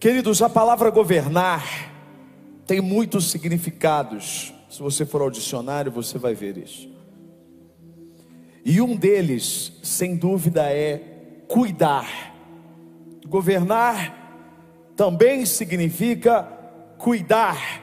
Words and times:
Queridos, 0.00 0.40
a 0.42 0.48
palavra 0.48 0.90
governar 0.90 1.92
tem 2.64 2.80
muitos 2.80 3.32
significados. 3.32 4.54
Se 4.70 4.80
você 4.80 5.04
for 5.04 5.20
ao 5.20 5.28
dicionário, 5.28 5.90
você 5.90 6.16
vai 6.18 6.34
ver 6.34 6.56
isso. 6.56 6.88
E 8.64 8.80
um 8.80 8.94
deles, 8.94 9.72
sem 9.82 10.14
dúvida, 10.14 10.70
é 10.70 10.98
cuidar. 11.48 12.32
Governar 13.26 14.94
também 14.94 15.44
significa 15.44 16.44
cuidar. 16.96 17.82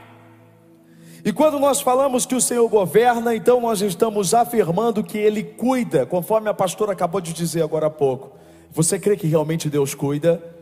E 1.25 1.33
quando 1.33 1.59
nós 1.59 1.81
falamos 1.81 2.25
que 2.25 2.35
o 2.35 2.39
Senhor 2.39 2.69
governa, 2.69 3.35
então 3.35 3.59
nós 3.59 3.81
estamos 3.81 4.33
afirmando 4.33 5.03
que 5.03 5.17
Ele 5.17 5.43
cuida, 5.43 6.05
conforme 6.05 6.47
a 6.47 6.53
pastora 6.53 6.93
acabou 6.93 7.19
de 7.19 7.33
dizer 7.33 7.61
agora 7.61 7.87
há 7.87 7.89
pouco. 7.89 8.37
Você 8.71 8.97
crê 8.97 9.17
que 9.17 9.27
realmente 9.27 9.69
Deus 9.69 9.93
cuida? 9.93 10.54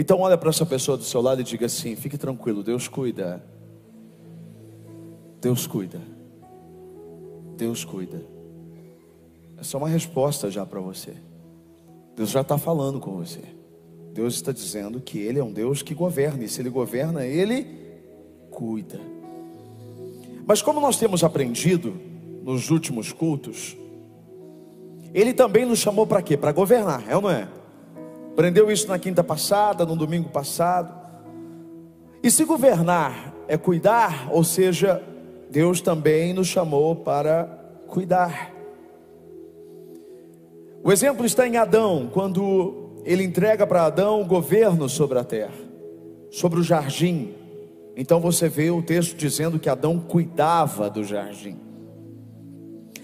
Então 0.00 0.20
olha 0.20 0.38
para 0.38 0.50
essa 0.50 0.64
pessoa 0.64 0.96
do 0.96 1.02
seu 1.02 1.20
lado 1.20 1.40
e 1.40 1.44
diga 1.44 1.66
assim: 1.66 1.96
fique 1.96 2.16
tranquilo, 2.16 2.62
Deus 2.62 2.86
cuida. 2.86 3.42
Deus 5.40 5.66
cuida. 5.66 6.00
Deus 7.56 7.84
cuida. 7.84 8.24
É 9.56 9.76
uma 9.76 9.88
resposta 9.88 10.52
já 10.52 10.64
para 10.64 10.78
você. 10.78 11.14
Deus 12.14 12.30
já 12.30 12.42
está 12.42 12.56
falando 12.56 13.00
com 13.00 13.16
você. 13.16 13.42
Deus 14.12 14.34
está 14.34 14.52
dizendo 14.52 15.00
que 15.00 15.18
Ele 15.18 15.40
é 15.40 15.44
um 15.44 15.52
Deus 15.52 15.82
que 15.82 15.94
governa, 15.94 16.44
e 16.44 16.48
se 16.48 16.60
Ele 16.60 16.70
governa, 16.70 17.26
Ele 17.26 17.66
cuida. 18.52 19.00
Mas 20.46 20.62
como 20.62 20.80
nós 20.80 20.96
temos 20.96 21.24
aprendido 21.24 21.92
nos 22.44 22.70
últimos 22.70 23.12
cultos, 23.12 23.76
Ele 25.12 25.34
também 25.34 25.66
nos 25.66 25.80
chamou 25.80 26.06
para 26.06 26.22
quê? 26.22 26.36
Para 26.36 26.52
governar, 26.52 27.04
é 27.08 27.16
ou 27.16 27.22
não 27.22 27.30
é? 27.30 27.57
Aprendeu 28.38 28.70
isso 28.70 28.86
na 28.86 29.00
quinta 29.00 29.24
passada, 29.24 29.84
no 29.84 29.96
domingo 29.96 30.28
passado. 30.28 30.94
E 32.22 32.30
se 32.30 32.44
governar 32.44 33.34
é 33.48 33.58
cuidar, 33.58 34.28
ou 34.30 34.44
seja, 34.44 35.02
Deus 35.50 35.80
também 35.80 36.32
nos 36.32 36.46
chamou 36.46 36.94
para 36.94 37.46
cuidar. 37.88 38.54
O 40.84 40.92
exemplo 40.92 41.26
está 41.26 41.48
em 41.48 41.56
Adão, 41.56 42.08
quando 42.12 42.92
ele 43.04 43.24
entrega 43.24 43.66
para 43.66 43.86
Adão 43.86 44.22
o 44.22 44.24
governo 44.24 44.88
sobre 44.88 45.18
a 45.18 45.24
terra, 45.24 45.58
sobre 46.30 46.60
o 46.60 46.62
jardim. 46.62 47.34
Então 47.96 48.20
você 48.20 48.48
vê 48.48 48.70
o 48.70 48.80
texto 48.80 49.16
dizendo 49.16 49.58
que 49.58 49.68
Adão 49.68 49.98
cuidava 49.98 50.88
do 50.88 51.02
jardim. 51.02 51.58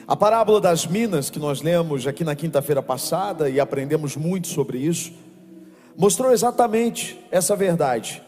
A 0.07 0.15
parábola 0.15 0.61
das 0.61 0.87
minas 0.87 1.29
que 1.29 1.41
nós 1.41 1.61
lemos 1.61 2.07
aqui 2.07 2.23
na 2.23 2.37
quinta-feira 2.37 2.81
passada 2.81 3.51
e 3.51 3.59
aprendemos 3.59 4.17
muito 4.17 4.47
sobre 4.47 4.79
isso, 4.79 5.24
mostrou 5.97 6.33
exatamente 6.33 7.19
essa 7.31 7.55
verdade. 7.55 8.23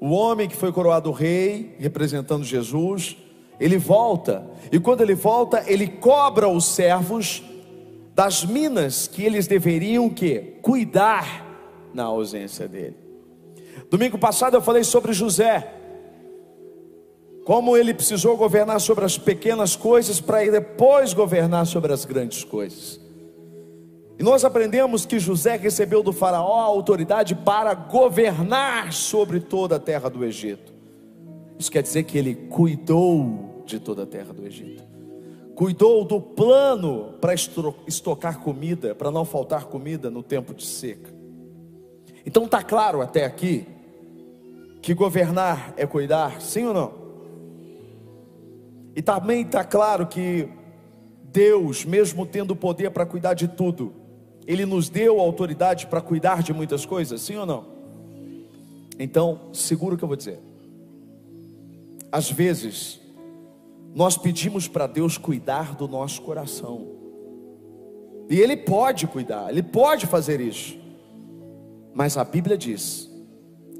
O 0.00 0.10
homem 0.10 0.48
que 0.48 0.56
foi 0.56 0.72
coroado 0.72 1.10
rei, 1.10 1.74
representando 1.78 2.44
Jesus, 2.44 3.16
ele 3.58 3.76
volta, 3.76 4.48
e 4.70 4.78
quando 4.78 5.00
ele 5.00 5.14
volta, 5.14 5.64
ele 5.66 5.88
cobra 5.88 6.48
os 6.48 6.66
servos 6.66 7.42
das 8.14 8.44
minas 8.44 9.06
que 9.06 9.24
eles 9.24 9.46
deveriam 9.46 10.08
que 10.08 10.58
cuidar 10.62 11.46
na 11.92 12.04
ausência 12.04 12.68
dele. 12.68 12.96
Domingo 13.90 14.18
passado 14.18 14.56
eu 14.56 14.62
falei 14.62 14.84
sobre 14.84 15.12
José, 15.12 15.74
como 17.44 17.76
ele 17.76 17.94
precisou 17.94 18.36
governar 18.36 18.80
sobre 18.80 19.04
as 19.04 19.16
pequenas 19.16 19.74
coisas 19.74 20.20
para 20.20 20.44
depois 20.50 21.14
governar 21.14 21.66
sobre 21.66 21.92
as 21.92 22.04
grandes 22.04 22.44
coisas. 22.44 23.00
E 24.18 24.22
nós 24.22 24.44
aprendemos 24.44 25.06
que 25.06 25.20
José 25.20 25.56
recebeu 25.56 26.02
do 26.02 26.12
Faraó 26.12 26.58
a 26.58 26.64
autoridade 26.64 27.36
para 27.36 27.72
governar 27.72 28.92
sobre 28.92 29.38
toda 29.38 29.76
a 29.76 29.78
terra 29.78 30.10
do 30.10 30.24
Egito. 30.24 30.72
Isso 31.56 31.70
quer 31.70 31.82
dizer 31.82 32.02
que 32.02 32.18
ele 32.18 32.34
cuidou 32.34 33.62
de 33.64 33.78
toda 33.78 34.02
a 34.02 34.06
terra 34.06 34.32
do 34.32 34.44
Egito, 34.44 34.82
cuidou 35.54 36.04
do 36.04 36.20
plano 36.20 37.14
para 37.20 37.32
estocar 37.86 38.40
comida, 38.40 38.92
para 38.92 39.10
não 39.10 39.24
faltar 39.24 39.66
comida 39.66 40.10
no 40.10 40.22
tempo 40.22 40.52
de 40.52 40.66
seca. 40.66 41.14
Então 42.26 42.44
está 42.44 42.62
claro 42.62 43.00
até 43.00 43.24
aqui 43.24 43.66
que 44.82 44.94
governar 44.94 45.74
é 45.76 45.86
cuidar, 45.86 46.40
sim 46.40 46.64
ou 46.64 46.74
não? 46.74 46.92
E 48.96 49.02
também 49.02 49.42
está 49.42 49.62
claro 49.62 50.06
que 50.06 50.48
Deus, 51.22 51.84
mesmo 51.84 52.26
tendo 52.26 52.56
poder 52.56 52.90
para 52.90 53.06
cuidar 53.06 53.34
de 53.34 53.46
tudo, 53.46 53.92
ele 54.48 54.64
nos 54.64 54.88
deu 54.88 55.20
autoridade 55.20 55.86
para 55.88 56.00
cuidar 56.00 56.42
de 56.42 56.54
muitas 56.54 56.86
coisas, 56.86 57.20
sim 57.20 57.36
ou 57.36 57.44
não? 57.44 57.66
Então, 58.98 59.38
seguro 59.52 59.94
o 59.94 59.98
que 59.98 60.02
eu 60.02 60.08
vou 60.08 60.16
dizer. 60.16 60.38
Às 62.10 62.30
vezes, 62.30 62.98
nós 63.94 64.16
pedimos 64.16 64.66
para 64.66 64.86
Deus 64.86 65.18
cuidar 65.18 65.76
do 65.76 65.86
nosso 65.86 66.22
coração. 66.22 66.88
E 68.30 68.40
Ele 68.40 68.56
pode 68.56 69.06
cuidar, 69.06 69.50
Ele 69.50 69.62
pode 69.62 70.06
fazer 70.06 70.40
isso. 70.40 70.78
Mas 71.92 72.16
a 72.16 72.24
Bíblia 72.24 72.56
diz 72.56 73.06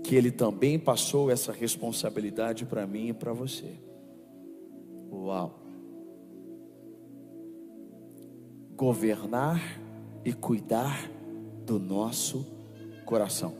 que 0.05 0.15
Ele 0.15 0.31
também 0.31 0.79
passou 0.79 1.31
essa 1.31 1.51
responsabilidade 1.51 2.67
para 2.67 2.87
mim 2.87 3.09
e 3.09 3.13
para 3.15 3.33
você. 3.33 3.73
Uau! 5.11 5.59
Governar 8.77 9.88
e 10.29 10.33
cuidar 10.35 11.11
do 11.65 11.79
nosso 11.79 12.47
coração. 13.07 13.55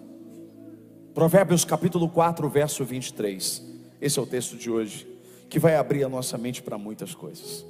Provérbios 1.15 1.65
capítulo 1.65 2.11
4, 2.11 2.47
verso 2.47 2.85
23. 2.85 3.63
Esse 3.99 4.19
é 4.19 4.23
o 4.23 4.27
texto 4.27 4.55
de 4.55 4.71
hoje, 4.71 5.09
que 5.49 5.59
vai 5.59 5.77
abrir 5.77 6.05
a 6.05 6.11
nossa 6.11 6.37
mente 6.37 6.61
para 6.61 6.77
muitas 6.77 7.15
coisas. 7.15 7.65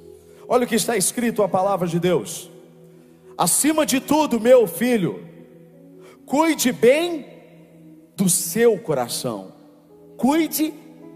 Olha 0.49 0.65
o 0.65 0.67
que 0.67 0.75
está 0.75 0.97
escrito 0.97 1.41
a 1.41 1.47
palavra 1.47 1.87
de 1.87 1.97
Deus. 1.97 2.49
Acima 3.37 3.85
de 3.85 4.01
tudo, 4.01 4.37
meu 4.37 4.67
filho, 4.67 5.25
cuide 6.25 6.73
bem 6.73 7.25
do 8.17 8.27
seu 8.27 8.77
coração. 8.79 9.53
Cuide 10.17 10.73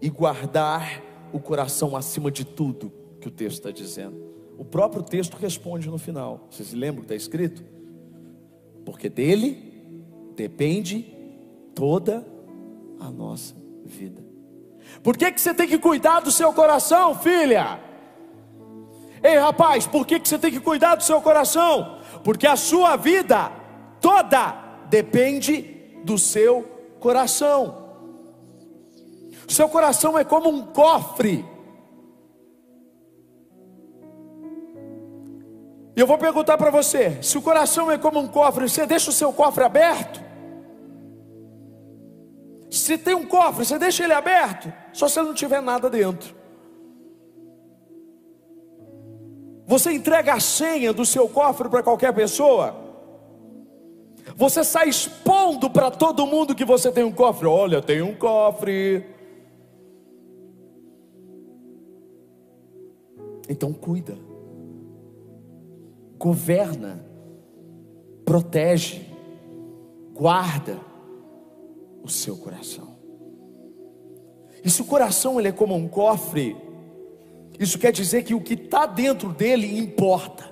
e 0.01 0.09
guardar 0.09 1.03
o 1.33 1.41
coração 1.41 1.97
acima 1.97 2.31
de 2.31 2.45
tudo 2.45 2.93
que 3.21 3.27
o 3.27 3.31
texto 3.31 3.57
está 3.57 3.73
dizendo? 3.73 4.29
o 4.57 4.65
próprio 4.65 5.03
texto 5.03 5.35
responde 5.35 5.91
no 5.91 5.99
final. 5.99 6.47
Vocês 6.49 6.73
lembram 6.73 7.01
que 7.01 7.07
está 7.07 7.17
escrito? 7.17 7.65
Porque 8.85 9.09
dele 9.09 9.93
depende 10.37 11.13
toda 11.75 12.25
a 13.01 13.11
nossa 13.11 13.57
vida. 13.85 14.25
Por 15.03 15.17
que, 15.17 15.33
que 15.33 15.41
você 15.41 15.53
tem 15.53 15.67
que 15.67 15.79
cuidar 15.79 16.21
do 16.21 16.31
seu 16.31 16.53
coração, 16.53 17.17
filha? 17.17 17.81
Ei, 19.25 19.39
rapaz, 19.39 19.89
por 19.89 20.07
que, 20.07 20.21
que 20.21 20.29
você 20.29 20.39
tem 20.39 20.53
que 20.53 20.61
cuidar 20.61 20.95
do 20.95 21.03
seu 21.03 21.21
coração? 21.21 21.99
Porque 22.23 22.47
a 22.47 22.55
sua 22.55 22.95
vida 22.95 23.51
toda 24.01 24.87
depende 24.89 25.63
do 26.05 26.17
seu 26.17 26.63
coração. 27.01 27.88
Seu 29.49 29.69
coração 29.69 30.19
é 30.19 30.25
como 30.25 30.51
um 30.51 30.63
cofre. 30.67 31.45
E 35.97 36.01
eu 36.01 36.07
vou 36.07 36.19
perguntar 36.19 36.59
para 36.59 36.71
você: 36.71 37.21
se 37.23 37.37
o 37.39 37.43
coração 37.43 37.91
é 37.91 37.97
como 37.97 38.21
um 38.21 38.29
cofre, 38.29 38.69
você 38.69 38.87
deixa 38.87 39.11
o 39.11 39.13
seu 39.13 39.33
cofre 39.33 39.65
aberto? 39.65 40.23
Se 42.71 42.99
tem 42.99 43.15
um 43.15 43.27
cofre, 43.27 43.65
você 43.65 43.79
deixa 43.79 44.05
ele 44.05 44.13
aberto? 44.13 44.73
Só 44.93 45.09
se 45.09 45.21
não 45.21 45.33
tiver 45.33 45.63
nada 45.63 45.89
dentro. 45.89 46.37
Você 49.67 49.93
entrega 49.93 50.35
a 50.35 50.41
senha 50.41 50.93
do 50.93 51.05
seu 51.05 51.29
cofre 51.29 51.69
para 51.69 51.83
qualquer 51.83 52.13
pessoa? 52.13 52.77
Você 54.37 54.63
sai 54.63 54.89
expondo 54.89 55.69
para 55.71 55.91
todo 55.91 56.27
mundo 56.27 56.55
que 56.55 56.65
você 56.65 56.93
tem 56.93 57.03
um 57.03 57.13
cofre. 57.13 57.47
Olha, 57.47 57.83
tem 57.83 58.03
um 58.03 58.15
cofre. 58.15 59.18
Então 63.49 63.73
cuida. 63.73 64.17
Governa. 66.19 67.05
Protege. 68.25 69.07
Guarda 70.13 70.79
o 72.03 72.09
seu 72.09 72.37
coração. 72.37 72.99
E 74.65 74.71
se 74.71 74.83
o 74.83 74.85
coração 74.85 75.39
ele 75.39 75.49
é 75.49 75.53
como 75.53 75.75
um 75.75 75.89
cofre, 75.89 76.57
isso 77.59 77.79
quer 77.79 77.93
dizer 77.93 78.25
que 78.25 78.35
o 78.35 78.41
que 78.41 78.55
está 78.55 78.87
dentro 78.87 79.33
dele 79.33 79.79
importa. 79.79 80.49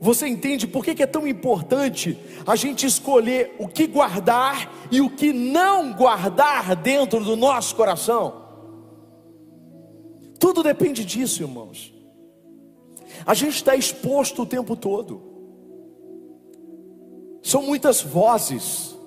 Você 0.00 0.26
entende 0.26 0.66
por 0.66 0.84
que, 0.84 0.96
que 0.96 1.02
é 1.02 1.06
tão 1.06 1.28
importante 1.28 2.18
a 2.44 2.56
gente 2.56 2.84
escolher 2.84 3.54
o 3.58 3.68
que 3.68 3.86
guardar 3.86 4.88
e 4.90 5.00
o 5.00 5.08
que 5.08 5.32
não 5.32 5.92
guardar 5.92 6.74
dentro 6.74 7.22
do 7.22 7.36
nosso 7.36 7.76
coração? 7.76 8.41
Tudo 10.42 10.60
depende 10.60 11.04
disso, 11.04 11.40
irmãos. 11.44 11.94
A 13.24 13.32
gente 13.32 13.54
está 13.54 13.76
exposto 13.76 14.42
o 14.42 14.46
tempo 14.46 14.74
todo. 14.74 15.22
São 17.40 17.62
muitas 17.62 18.02
vozes. 18.02 18.98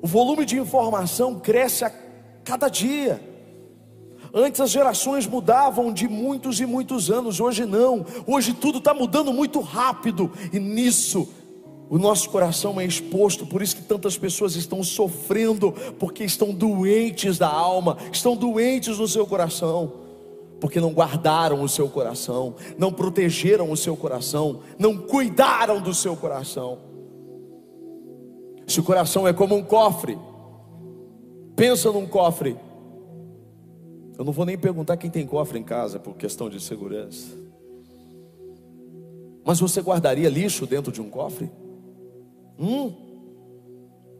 O 0.00 0.06
volume 0.06 0.44
de 0.44 0.56
informação 0.56 1.40
cresce 1.40 1.84
a 1.84 1.90
cada 2.44 2.68
dia. 2.68 3.20
Antes 4.32 4.60
as 4.60 4.70
gerações 4.70 5.26
mudavam 5.26 5.92
de 5.92 6.06
muitos 6.06 6.60
e 6.60 6.66
muitos 6.66 7.10
anos, 7.10 7.40
hoje 7.40 7.66
não. 7.66 8.06
Hoje 8.24 8.54
tudo 8.54 8.78
está 8.78 8.94
mudando 8.94 9.32
muito 9.32 9.58
rápido, 9.58 10.30
e 10.52 10.60
nisso 10.60 11.28
o 11.94 11.98
nosso 11.98 12.30
coração 12.30 12.80
é 12.80 12.84
exposto, 12.84 13.46
por 13.46 13.62
isso 13.62 13.76
que 13.76 13.82
tantas 13.82 14.16
pessoas 14.16 14.56
estão 14.56 14.82
sofrendo, 14.82 15.72
porque 15.98 16.24
estão 16.24 16.52
doentes 16.52 17.38
da 17.38 17.48
alma, 17.48 17.96
estão 18.12 18.36
doentes 18.36 18.98
no 18.98 19.08
seu 19.08 19.26
coração, 19.26 19.92
porque 20.60 20.80
não 20.80 20.92
guardaram 20.92 21.62
o 21.62 21.68
seu 21.68 21.88
coração, 21.88 22.54
não 22.78 22.92
protegeram 22.92 23.70
o 23.70 23.76
seu 23.76 23.96
coração, 23.96 24.60
não 24.78 24.96
cuidaram 24.96 25.80
do 25.80 25.94
seu 25.94 26.16
coração. 26.16 26.78
Se 28.66 28.80
o 28.80 28.84
coração 28.84 29.28
é 29.28 29.32
como 29.32 29.54
um 29.54 29.62
cofre, 29.62 30.18
Pensa 31.56 31.92
num 31.92 32.06
cofre. 32.06 32.56
Eu 34.18 34.24
não 34.24 34.32
vou 34.32 34.44
nem 34.44 34.58
perguntar 34.58 34.96
quem 34.96 35.10
tem 35.10 35.26
cofre 35.26 35.58
em 35.58 35.62
casa 35.62 35.98
por 35.98 36.14
questão 36.14 36.48
de 36.50 36.60
segurança. 36.60 37.28
Mas 39.44 39.60
você 39.60 39.80
guardaria 39.80 40.28
lixo 40.28 40.66
dentro 40.66 40.90
de 40.90 41.00
um 41.00 41.08
cofre? 41.08 41.50
Hum? 42.58 42.92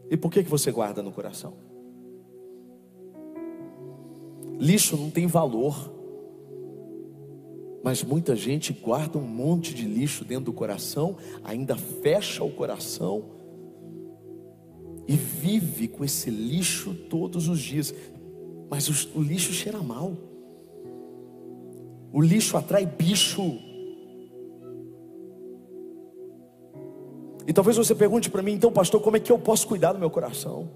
E 0.09 0.17
por 0.17 0.31
que, 0.31 0.43
que 0.43 0.49
você 0.49 0.71
guarda 0.71 1.01
no 1.01 1.11
coração? 1.11 1.53
Lixo 4.59 4.95
não 4.97 5.09
tem 5.09 5.27
valor. 5.27 5.93
Mas 7.83 8.03
muita 8.03 8.35
gente 8.35 8.73
guarda 8.73 9.17
um 9.17 9.27
monte 9.27 9.73
de 9.73 9.85
lixo 9.85 10.25
dentro 10.25 10.45
do 10.45 10.53
coração, 10.53 11.17
ainda 11.43 11.75
fecha 11.75 12.43
o 12.43 12.51
coração 12.51 13.25
e 15.07 15.15
vive 15.15 15.87
com 15.87 16.03
esse 16.03 16.31
lixo 16.31 16.93
todos 16.93 17.47
os 17.47 17.59
dias. 17.59 17.93
Mas 18.69 18.89
o, 18.89 19.19
o 19.19 19.21
lixo 19.21 19.53
cheira 19.53 19.81
mal. 19.83 20.13
O 22.11 22.21
lixo 22.21 22.57
atrai 22.57 22.85
bicho. 22.85 23.59
E 27.47 27.53
talvez 27.53 27.77
você 27.77 27.93
pergunte 27.93 28.29
para 28.29 28.41
mim, 28.41 28.53
então, 28.53 28.71
pastor, 28.71 29.01
como 29.01 29.17
é 29.17 29.19
que 29.19 29.31
eu 29.31 29.37
posso 29.37 29.67
cuidar 29.67 29.93
do 29.93 29.99
meu 29.99 30.09
coração? 30.09 30.69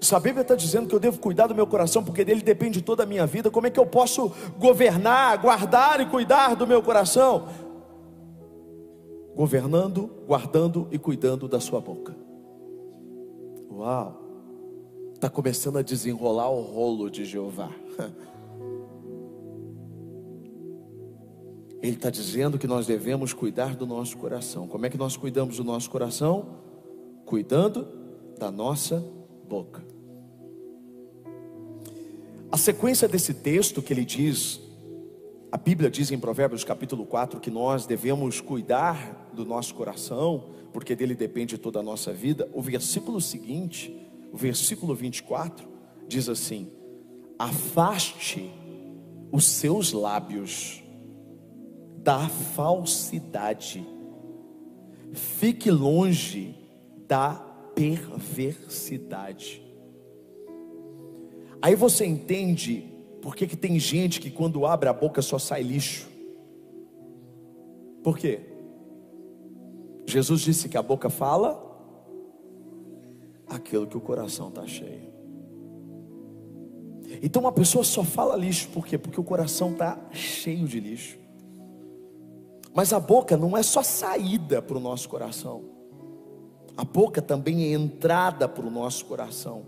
Se 0.00 0.14
a 0.14 0.20
Bíblia 0.20 0.42
está 0.42 0.54
dizendo 0.54 0.86
que 0.86 0.94
eu 0.94 1.00
devo 1.00 1.18
cuidar 1.18 1.46
do 1.46 1.54
meu 1.54 1.66
coração, 1.66 2.04
porque 2.04 2.24
dele 2.24 2.42
depende 2.42 2.82
toda 2.82 3.02
a 3.02 3.06
minha 3.06 3.26
vida, 3.26 3.50
como 3.50 3.66
é 3.66 3.70
que 3.70 3.80
eu 3.80 3.86
posso 3.86 4.30
governar, 4.58 5.38
guardar 5.38 6.00
e 6.00 6.06
cuidar 6.06 6.54
do 6.54 6.66
meu 6.66 6.82
coração? 6.82 7.48
Governando, 9.34 10.10
guardando 10.26 10.86
e 10.90 10.98
cuidando 10.98 11.48
da 11.48 11.58
sua 11.58 11.80
boca. 11.80 12.14
Uau! 13.72 14.22
Está 15.14 15.28
começando 15.28 15.78
a 15.78 15.82
desenrolar 15.82 16.50
o 16.50 16.60
rolo 16.60 17.10
de 17.10 17.24
Jeová. 17.24 17.70
Ele 21.80 21.94
está 21.94 22.10
dizendo 22.10 22.58
que 22.58 22.66
nós 22.66 22.86
devemos 22.86 23.32
cuidar 23.32 23.76
do 23.76 23.86
nosso 23.86 24.16
coração. 24.16 24.66
Como 24.66 24.84
é 24.84 24.90
que 24.90 24.98
nós 24.98 25.16
cuidamos 25.16 25.58
do 25.58 25.64
nosso 25.64 25.88
coração? 25.90 26.56
Cuidando 27.24 27.86
da 28.38 28.50
nossa 28.50 29.04
boca. 29.48 29.84
A 32.50 32.56
sequência 32.56 33.06
desse 33.06 33.34
texto 33.34 33.82
que 33.82 33.92
ele 33.92 34.04
diz, 34.04 34.60
a 35.52 35.56
Bíblia 35.56 35.90
diz 35.90 36.10
em 36.10 36.18
Provérbios 36.18 36.64
capítulo 36.64 37.06
4 37.06 37.38
que 37.38 37.50
nós 37.50 37.86
devemos 37.86 38.40
cuidar 38.40 39.30
do 39.32 39.44
nosso 39.44 39.74
coração, 39.74 40.46
porque 40.72 40.96
dele 40.96 41.14
depende 41.14 41.56
toda 41.58 41.78
a 41.78 41.82
nossa 41.82 42.12
vida. 42.12 42.48
O 42.52 42.60
versículo 42.60 43.20
seguinte, 43.20 43.94
o 44.32 44.36
versículo 44.36 44.94
24, 44.94 45.68
diz 46.08 46.28
assim: 46.28 46.70
Afaste 47.38 48.50
os 49.30 49.44
seus 49.46 49.92
lábios 49.92 50.82
da 52.02 52.28
falsidade, 52.28 53.86
fique 55.12 55.70
longe 55.70 56.54
da 57.06 57.34
perversidade. 57.74 59.62
Aí 61.60 61.74
você 61.74 62.06
entende 62.06 62.86
por 63.20 63.34
que, 63.34 63.46
que 63.46 63.56
tem 63.56 63.78
gente 63.78 64.20
que 64.20 64.30
quando 64.30 64.64
abre 64.64 64.88
a 64.88 64.92
boca 64.92 65.20
só 65.20 65.38
sai 65.38 65.62
lixo. 65.62 66.08
Por 68.02 68.16
quê? 68.16 68.40
Jesus 70.06 70.40
disse 70.40 70.68
que 70.68 70.76
a 70.76 70.82
boca 70.82 71.10
fala 71.10 71.64
aquilo 73.46 73.86
que 73.86 73.96
o 73.96 74.00
coração 74.00 74.48
está 74.48 74.66
cheio. 74.66 75.08
Então 77.22 77.42
uma 77.42 77.52
pessoa 77.52 77.82
só 77.82 78.04
fala 78.04 78.36
lixo, 78.36 78.68
por 78.68 78.86
quê? 78.86 78.96
Porque 78.96 79.20
o 79.20 79.24
coração 79.24 79.72
está 79.72 79.98
cheio 80.12 80.66
de 80.66 80.78
lixo. 80.78 81.18
Mas 82.78 82.92
a 82.92 83.00
boca 83.00 83.36
não 83.36 83.56
é 83.56 83.62
só 83.64 83.82
saída 83.82 84.62
para 84.62 84.76
o 84.76 84.80
nosso 84.80 85.08
coração, 85.08 85.64
a 86.76 86.84
boca 86.84 87.20
também 87.20 87.64
é 87.64 87.72
entrada 87.72 88.46
para 88.48 88.64
o 88.64 88.70
nosso 88.70 89.04
coração. 89.06 89.66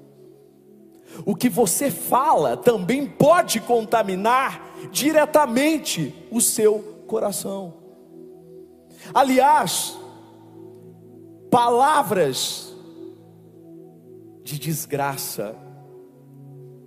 O 1.26 1.34
que 1.34 1.48
você 1.48 1.90
fala 1.90 2.56
também 2.56 3.08
pode 3.08 3.58
contaminar 3.62 4.62
diretamente 4.92 6.14
o 6.30 6.40
seu 6.40 7.02
coração. 7.08 7.74
Aliás, 9.12 9.98
palavras 11.50 12.72
de 14.44 14.56
desgraça 14.56 15.56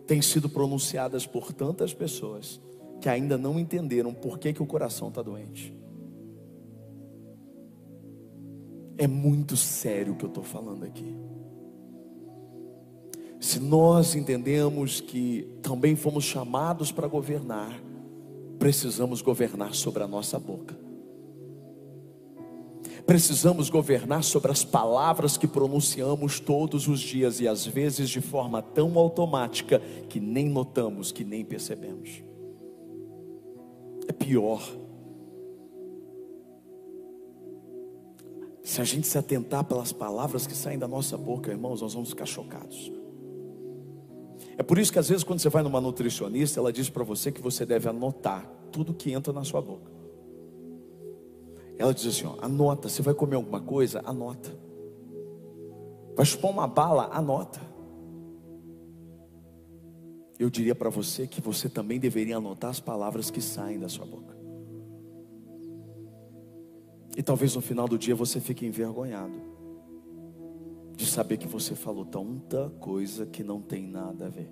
têm 0.08 0.22
sido 0.22 0.48
pronunciadas 0.48 1.28
por 1.28 1.52
tantas 1.52 1.94
pessoas 1.94 2.62
que 3.02 3.10
ainda 3.10 3.38
não 3.38 3.60
entenderam 3.60 4.14
por 4.14 4.40
que, 4.40 4.54
que 4.54 4.64
o 4.64 4.66
coração 4.66 5.10
está 5.10 5.22
doente. 5.22 5.83
É 8.98 9.08
muito 9.08 9.58
sério 9.58 10.14
o 10.14 10.16
que 10.16 10.26
eu 10.26 10.30
estou 10.30 10.44
falando 10.44 10.84
aqui. 10.84 11.16
Se 13.40 13.60
nós 13.60 14.16
entendemos 14.16 15.02
que 15.02 15.48
também 15.62 15.96
fomos 15.96 16.24
chamados 16.24 16.92
para 16.92 17.08
governar, 17.08 17.78
precisamos 18.58 19.22
governar 19.22 19.74
sobre 19.76 20.02
a 20.02 20.08
nossa 20.08 20.40
boca. 20.40 20.78
Precisamos 23.06 23.70
governar 23.70 24.24
sobre 24.24 24.50
as 24.50 24.64
palavras 24.64 25.36
que 25.36 25.46
pronunciamos 25.46 26.40
todos 26.40 26.88
os 26.88 27.02
dias 27.02 27.42
e 27.42 27.48
às 27.48 27.66
vezes 27.66 28.10
de 28.10 28.22
forma 28.22 28.62
tão 28.62 28.98
automática 28.98 29.80
que 30.08 30.22
nem 30.22 30.48
notamos, 30.48 31.12
que 31.12 31.26
nem 31.26 31.44
percebemos. 31.44 32.24
É 34.08 34.14
pior. 34.14 34.62
Se 38.64 38.80
a 38.80 38.84
gente 38.86 39.06
se 39.06 39.18
atentar 39.18 39.66
pelas 39.66 39.92
palavras 39.92 40.48
que 40.48 40.56
saem 40.56 40.80
da 40.80 40.88
nossa 40.88 41.18
boca, 41.18 41.52
irmãos, 41.52 41.82
nós 41.82 41.94
vamos 41.94 42.10
ficar 42.10 42.26
chocados. 42.26 42.92
É 44.58 44.64
por 44.64 44.78
isso 44.78 44.92
que 44.92 45.00
às 45.00 45.10
vezes 45.10 45.24
quando 45.24 45.40
você 45.40 45.50
vai 45.50 45.62
numa 45.64 45.82
nutricionista, 45.82 46.60
ela 46.60 46.72
diz 46.72 46.90
para 46.90 47.04
você 47.04 47.32
que 47.32 47.42
você 47.42 47.66
deve 47.66 47.90
anotar 47.90 48.50
tudo 48.72 48.94
que 48.94 49.12
entra 49.12 49.34
na 49.34 49.44
sua 49.44 49.62
boca. 49.62 49.92
Ela 51.78 51.94
diz 51.94 52.06
assim: 52.06 52.26
ó, 52.26 52.38
anota. 52.42 52.88
Você 52.88 53.02
vai 53.02 53.14
comer 53.14 53.36
alguma 53.36 53.60
coisa? 53.60 54.02
Anota. 54.06 54.56
Vai 56.16 56.26
chupar 56.26 56.52
uma 56.52 56.68
bala? 56.68 57.10
Anota. 57.12 57.60
Eu 60.40 60.50
diria 60.50 60.76
para 60.76 60.90
você 60.90 61.28
que 61.28 61.42
você 61.42 61.68
também 61.68 62.00
deveria 62.00 62.38
anotar 62.38 62.70
as 62.70 62.80
palavras 62.80 63.30
que 63.30 63.42
saem 63.42 63.80
da 63.80 63.90
sua 63.90 64.06
boca. 64.06 64.33
E 67.16 67.22
talvez 67.22 67.56
no 67.56 67.62
final 67.62 67.88
do 67.88 67.98
dia 67.98 68.16
você 68.16 68.40
fique 68.40 68.66
envergonhado 68.66 69.54
de 70.96 71.06
saber 71.06 71.38
que 71.38 71.48
você 71.48 71.76
falou 71.76 72.06
tanta 72.06 72.70
coisa 72.80 73.26
que 73.26 73.44
não 73.44 73.62
tem 73.62 73.86
nada 73.88 74.28
a 74.28 74.30
ver. 74.30 74.50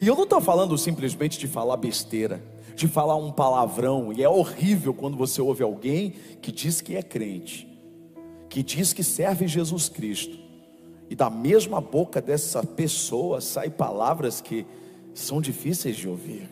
E 0.00 0.06
eu 0.06 0.14
não 0.14 0.24
estou 0.24 0.40
falando 0.40 0.76
simplesmente 0.76 1.38
de 1.38 1.46
falar 1.46 1.76
besteira, 1.76 2.42
de 2.74 2.88
falar 2.88 3.16
um 3.16 3.32
palavrão, 3.32 4.12
e 4.12 4.22
é 4.22 4.28
horrível 4.28 4.92
quando 4.92 5.16
você 5.16 5.40
ouve 5.40 5.62
alguém 5.62 6.14
que 6.40 6.50
diz 6.50 6.80
que 6.80 6.96
é 6.96 7.02
crente, 7.02 7.66
que 8.48 8.62
diz 8.62 8.92
que 8.92 9.04
serve 9.04 9.46
Jesus 9.46 9.88
Cristo, 9.88 10.38
e 11.08 11.14
da 11.14 11.30
mesma 11.30 11.80
boca 11.80 12.20
dessa 12.20 12.64
pessoa 12.64 13.40
saem 13.40 13.70
palavras 13.70 14.40
que 14.40 14.66
são 15.14 15.40
difíceis 15.40 15.96
de 15.96 16.08
ouvir, 16.08 16.48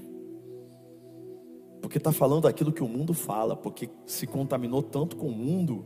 porque 1.84 1.98
está 1.98 2.10
falando 2.10 2.48
aquilo 2.48 2.72
que 2.72 2.82
o 2.82 2.88
mundo 2.88 3.12
fala, 3.12 3.54
porque 3.54 3.90
se 4.06 4.26
contaminou 4.26 4.82
tanto 4.82 5.16
com 5.16 5.28
o 5.28 5.32
mundo, 5.32 5.84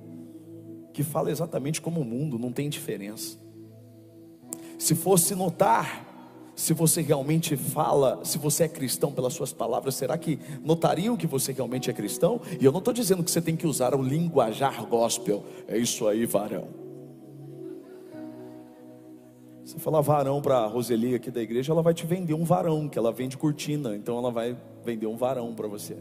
que 0.94 1.02
fala 1.02 1.28
exatamente 1.28 1.80
como 1.80 2.02
o 2.02 2.04
mundo, 2.04 2.38
não 2.38 2.52
tem 2.52 2.68
diferença. 2.68 3.36
Se 4.78 4.94
fosse 4.94 5.34
notar 5.34 6.06
se 6.54 6.72
você 6.72 7.02
realmente 7.02 7.56
fala, 7.56 8.24
se 8.24 8.38
você 8.38 8.64
é 8.64 8.68
cristão 8.68 9.10
pelas 9.10 9.32
suas 9.32 9.52
palavras, 9.52 9.96
será 9.96 10.16
que 10.16 10.38
notariam 10.62 11.16
que 11.16 11.26
você 11.26 11.50
realmente 11.50 11.90
é 11.90 11.92
cristão? 11.92 12.40
E 12.60 12.64
eu 12.64 12.70
não 12.70 12.78
estou 12.78 12.94
dizendo 12.94 13.24
que 13.24 13.30
você 13.30 13.40
tem 13.40 13.56
que 13.56 13.66
usar 13.66 13.92
o 13.92 14.00
linguajar 14.00 14.86
gospel, 14.86 15.44
é 15.66 15.76
isso 15.76 16.06
aí, 16.06 16.24
varão. 16.26 16.87
Você 19.68 19.78
falar 19.78 20.00
varão 20.00 20.40
para 20.40 20.60
a 20.60 20.66
Roseli 20.66 21.14
aqui 21.14 21.30
da 21.30 21.42
igreja, 21.42 21.74
ela 21.74 21.82
vai 21.82 21.92
te 21.92 22.06
vender 22.06 22.32
um 22.32 22.42
varão, 22.42 22.88
que 22.88 22.98
ela 22.98 23.12
vende 23.12 23.36
cortina, 23.36 23.94
então 23.94 24.16
ela 24.16 24.30
vai 24.30 24.56
vender 24.82 25.06
um 25.06 25.14
varão 25.14 25.54
para 25.54 25.68
você, 25.68 25.94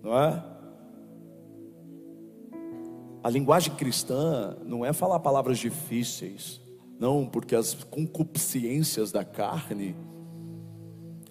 não 0.00 0.16
é? 0.16 0.40
A 3.20 3.28
linguagem 3.28 3.74
cristã 3.74 4.56
não 4.64 4.86
é 4.86 4.92
falar 4.92 5.18
palavras 5.18 5.58
difíceis, 5.58 6.60
não, 7.00 7.26
porque 7.26 7.56
as 7.56 7.74
concupiscências 7.74 9.10
da 9.10 9.24
carne, 9.24 9.96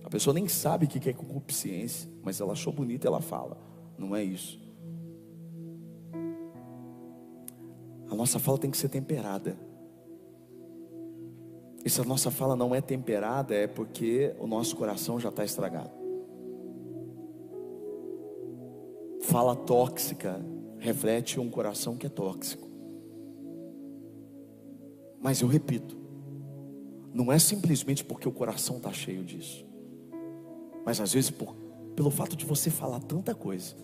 a 0.04 0.10
pessoa 0.10 0.34
nem 0.34 0.50
sabe 0.50 0.86
o 0.86 0.90
que 0.90 1.10
é 1.10 1.14
concupiscência, 1.14 2.10
mas 2.22 2.42
ela 2.42 2.52
achou 2.52 2.74
bonita, 2.74 3.08
ela 3.08 3.22
fala. 3.22 3.58
Não 3.98 4.14
é 4.14 4.22
isso. 4.22 4.60
A 8.12 8.16
nossa 8.16 8.38
fala 8.38 8.58
tem 8.58 8.70
que 8.70 8.78
ser 8.78 8.90
temperada. 8.90 9.69
E 11.84 11.90
se 11.90 12.02
a 12.02 12.04
nossa 12.04 12.30
fala 12.30 12.56
não 12.56 12.76
é 12.76 12.82
temperada, 12.82 13.56
é 13.56 13.68
porque 13.68 14.36
o 14.40 14.48
nosso 14.48 14.76
coração 14.76 15.20
já 15.20 15.30
está 15.30 15.46
estragado. 15.46 15.92
Fala 19.22 19.56
tóxica 19.56 20.44
reflete 20.80 21.40
um 21.40 21.50
coração 21.50 21.96
que 21.96 22.08
é 22.08 22.10
tóxico. 22.10 22.68
Mas 25.22 25.42
eu 25.42 25.48
repito, 25.48 25.98
não 27.14 27.32
é 27.32 27.38
simplesmente 27.38 28.04
porque 28.04 28.28
o 28.28 28.32
coração 28.32 28.78
está 28.78 28.92
cheio 28.92 29.24
disso, 29.24 29.66
mas 30.86 31.02
às 31.02 31.14
vezes 31.14 31.30
por, 31.30 31.54
pelo 31.96 32.10
fato 32.10 32.36
de 32.36 32.46
você 32.46 32.70
falar 32.70 33.02
tanta 33.02 33.36
coisa, 33.36 33.76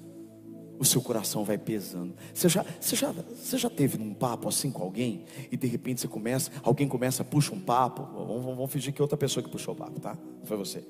o 0.77 0.85
seu 0.85 1.01
coração 1.01 1.43
vai 1.43 1.57
pesando. 1.57 2.13
Você 2.33 2.49
já, 2.49 2.65
você, 2.79 2.95
já, 2.95 3.11
você 3.11 3.57
já 3.57 3.69
teve 3.69 3.97
num 3.97 4.13
papo 4.13 4.47
assim 4.47 4.71
com 4.71 4.83
alguém 4.83 5.25
e 5.51 5.57
de 5.57 5.67
repente 5.67 6.01
você 6.01 6.07
começa, 6.07 6.51
alguém 6.63 6.87
começa, 6.87 7.23
puxa 7.23 7.53
um 7.53 7.59
papo, 7.59 8.03
vamos, 8.13 8.43
vamos 8.43 8.71
fingir 8.71 8.93
que 8.93 9.01
é 9.01 9.03
outra 9.03 9.17
pessoa 9.17 9.43
que 9.43 9.49
puxou 9.49 9.73
o 9.73 9.77
papo, 9.77 9.99
tá? 9.99 10.17
Foi 10.43 10.57
você. 10.57 10.83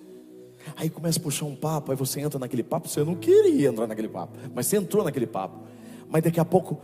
Aí 0.75 0.89
começa 0.89 1.19
a 1.19 1.21
puxar 1.21 1.45
um 1.45 1.55
papo, 1.55 1.91
aí 1.91 1.97
você 1.97 2.19
entra 2.19 2.39
naquele 2.39 2.63
papo, 2.63 2.87
você 2.87 3.03
não 3.03 3.15
queria 3.15 3.69
entrar 3.69 3.85
naquele 3.87 4.07
papo, 4.07 4.37
mas 4.53 4.65
você 4.67 4.77
entrou 4.77 5.03
naquele 5.03 5.27
papo. 5.27 5.59
Mas 6.09 6.23
daqui 6.23 6.39
a 6.39 6.45
pouco, 6.45 6.79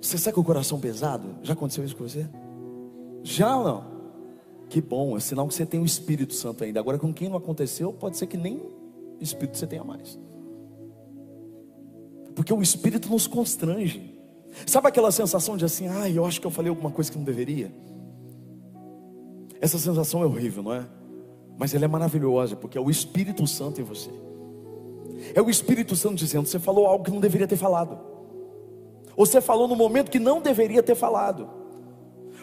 você 0.00 0.18
sai 0.18 0.32
com 0.32 0.40
o 0.40 0.44
coração 0.44 0.80
pesado? 0.80 1.36
Já 1.42 1.52
aconteceu 1.52 1.84
isso 1.84 1.96
com 1.96 2.08
você? 2.08 2.26
Já 3.22 3.56
ou 3.56 3.64
não? 3.64 3.92
Que 4.68 4.80
bom, 4.80 5.16
é 5.16 5.20
sinal 5.20 5.46
que 5.46 5.54
você 5.54 5.66
tem 5.66 5.78
o 5.78 5.84
Espírito 5.84 6.34
Santo 6.34 6.64
ainda. 6.64 6.80
Agora, 6.80 6.98
com 6.98 7.12
quem 7.12 7.28
não 7.28 7.36
aconteceu, 7.36 7.92
pode 7.92 8.16
ser 8.16 8.26
que 8.26 8.36
nem 8.36 8.60
Espírito 9.20 9.56
você 9.58 9.66
tenha 9.66 9.84
mais. 9.84 10.18
Porque 12.34 12.52
o 12.52 12.62
Espírito 12.62 13.10
nos 13.10 13.26
constrange. 13.26 14.18
Sabe 14.66 14.88
aquela 14.88 15.10
sensação 15.10 15.56
de 15.56 15.64
assim, 15.64 15.88
ah, 15.88 16.08
eu 16.08 16.24
acho 16.24 16.40
que 16.40 16.46
eu 16.46 16.50
falei 16.50 16.70
alguma 16.70 16.90
coisa 16.90 17.10
que 17.10 17.16
não 17.16 17.24
deveria? 17.24 17.72
Essa 19.60 19.78
sensação 19.78 20.22
é 20.22 20.26
horrível, 20.26 20.62
não 20.62 20.74
é? 20.74 20.86
Mas 21.58 21.74
ela 21.74 21.84
é 21.84 21.88
maravilhosa, 21.88 22.56
porque 22.56 22.76
é 22.76 22.80
o 22.80 22.90
Espírito 22.90 23.46
Santo 23.46 23.80
em 23.80 23.84
você. 23.84 24.10
É 25.34 25.40
o 25.40 25.48
Espírito 25.48 25.94
Santo 25.94 26.16
dizendo: 26.16 26.46
você 26.46 26.58
falou 26.58 26.86
algo 26.86 27.04
que 27.04 27.10
não 27.10 27.20
deveria 27.20 27.46
ter 27.46 27.56
falado. 27.56 27.98
Ou 29.16 29.26
você 29.26 29.40
falou 29.40 29.68
no 29.68 29.76
momento 29.76 30.10
que 30.10 30.18
não 30.18 30.40
deveria 30.40 30.82
ter 30.82 30.94
falado. 30.94 31.48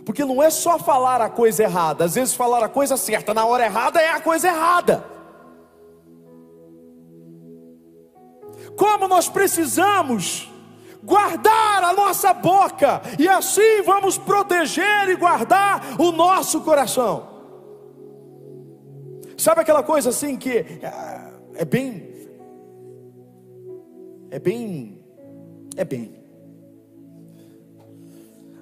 Porque 0.05 0.23
não 0.23 0.41
é 0.41 0.49
só 0.49 0.79
falar 0.79 1.21
a 1.21 1.29
coisa 1.29 1.63
errada, 1.63 2.05
às 2.05 2.15
vezes 2.15 2.33
falar 2.33 2.63
a 2.63 2.69
coisa 2.69 2.95
certa 2.95 3.33
na 3.33 3.45
hora 3.45 3.65
errada 3.65 3.99
é 3.99 4.09
a 4.09 4.21
coisa 4.21 4.47
errada. 4.47 5.03
Como 8.79 9.09
nós 9.09 9.27
precisamos 9.27 10.49
guardar 11.03 11.83
a 11.83 11.91
nossa 11.91 12.31
boca, 12.33 13.01
e 13.19 13.27
assim 13.27 13.81
vamos 13.83 14.17
proteger 14.17 15.09
e 15.09 15.17
guardar 15.17 15.99
o 15.99 16.13
nosso 16.13 16.61
coração. 16.61 17.27
Sabe 19.37 19.59
aquela 19.59 19.83
coisa 19.83 20.11
assim 20.11 20.37
que 20.37 20.59
é, 20.59 21.33
é 21.55 21.65
bem, 21.65 22.09
é 24.31 24.39
bem, 24.39 25.03
é 25.75 25.83
bem. 25.83 26.23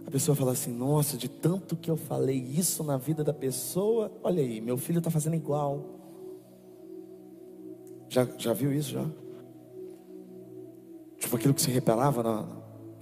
A 0.07 0.09
pessoa 0.09 0.35
fala 0.35 0.53
assim: 0.53 0.73
Nossa, 0.73 1.15
de 1.15 1.29
tanto 1.29 1.75
que 1.75 1.91
eu 1.91 1.95
falei 1.95 2.37
isso 2.37 2.83
na 2.83 2.97
vida 2.97 3.23
da 3.23 3.33
pessoa, 3.35 4.11
olha 4.23 4.41
aí, 4.41 4.61
meu 4.61 4.79
filho 4.79 4.97
está 4.97 5.11
fazendo 5.11 5.35
igual. 5.35 5.85
Já, 8.09 8.27
já 8.39 8.51
viu 8.51 8.73
isso? 8.73 8.93
Já? 8.93 9.05
Tipo 11.27 11.35
aquilo 11.35 11.53
que 11.53 11.61
se 11.61 11.69
reparava 11.69 12.23
na, 12.23 12.47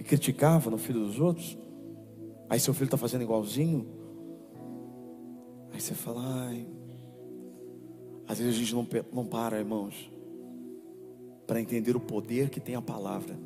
e 0.00 0.02
criticava 0.02 0.68
no 0.68 0.76
filho 0.76 0.98
dos 0.98 1.20
outros. 1.20 1.56
Aí 2.50 2.58
seu 2.58 2.74
filho 2.74 2.86
está 2.86 2.96
fazendo 2.96 3.22
igualzinho. 3.22 3.86
Aí 5.72 5.80
você 5.80 5.94
fala: 5.94 6.20
Ai. 6.48 6.66
Às 8.26 8.38
vezes 8.38 8.56
a 8.56 8.58
gente 8.58 8.74
não, 8.74 8.84
não 9.12 9.24
para, 9.24 9.60
irmãos, 9.60 10.10
para 11.46 11.60
entender 11.60 11.94
o 11.94 12.00
poder 12.00 12.50
que 12.50 12.58
tem 12.58 12.74
a 12.74 12.82
palavra 12.82 13.38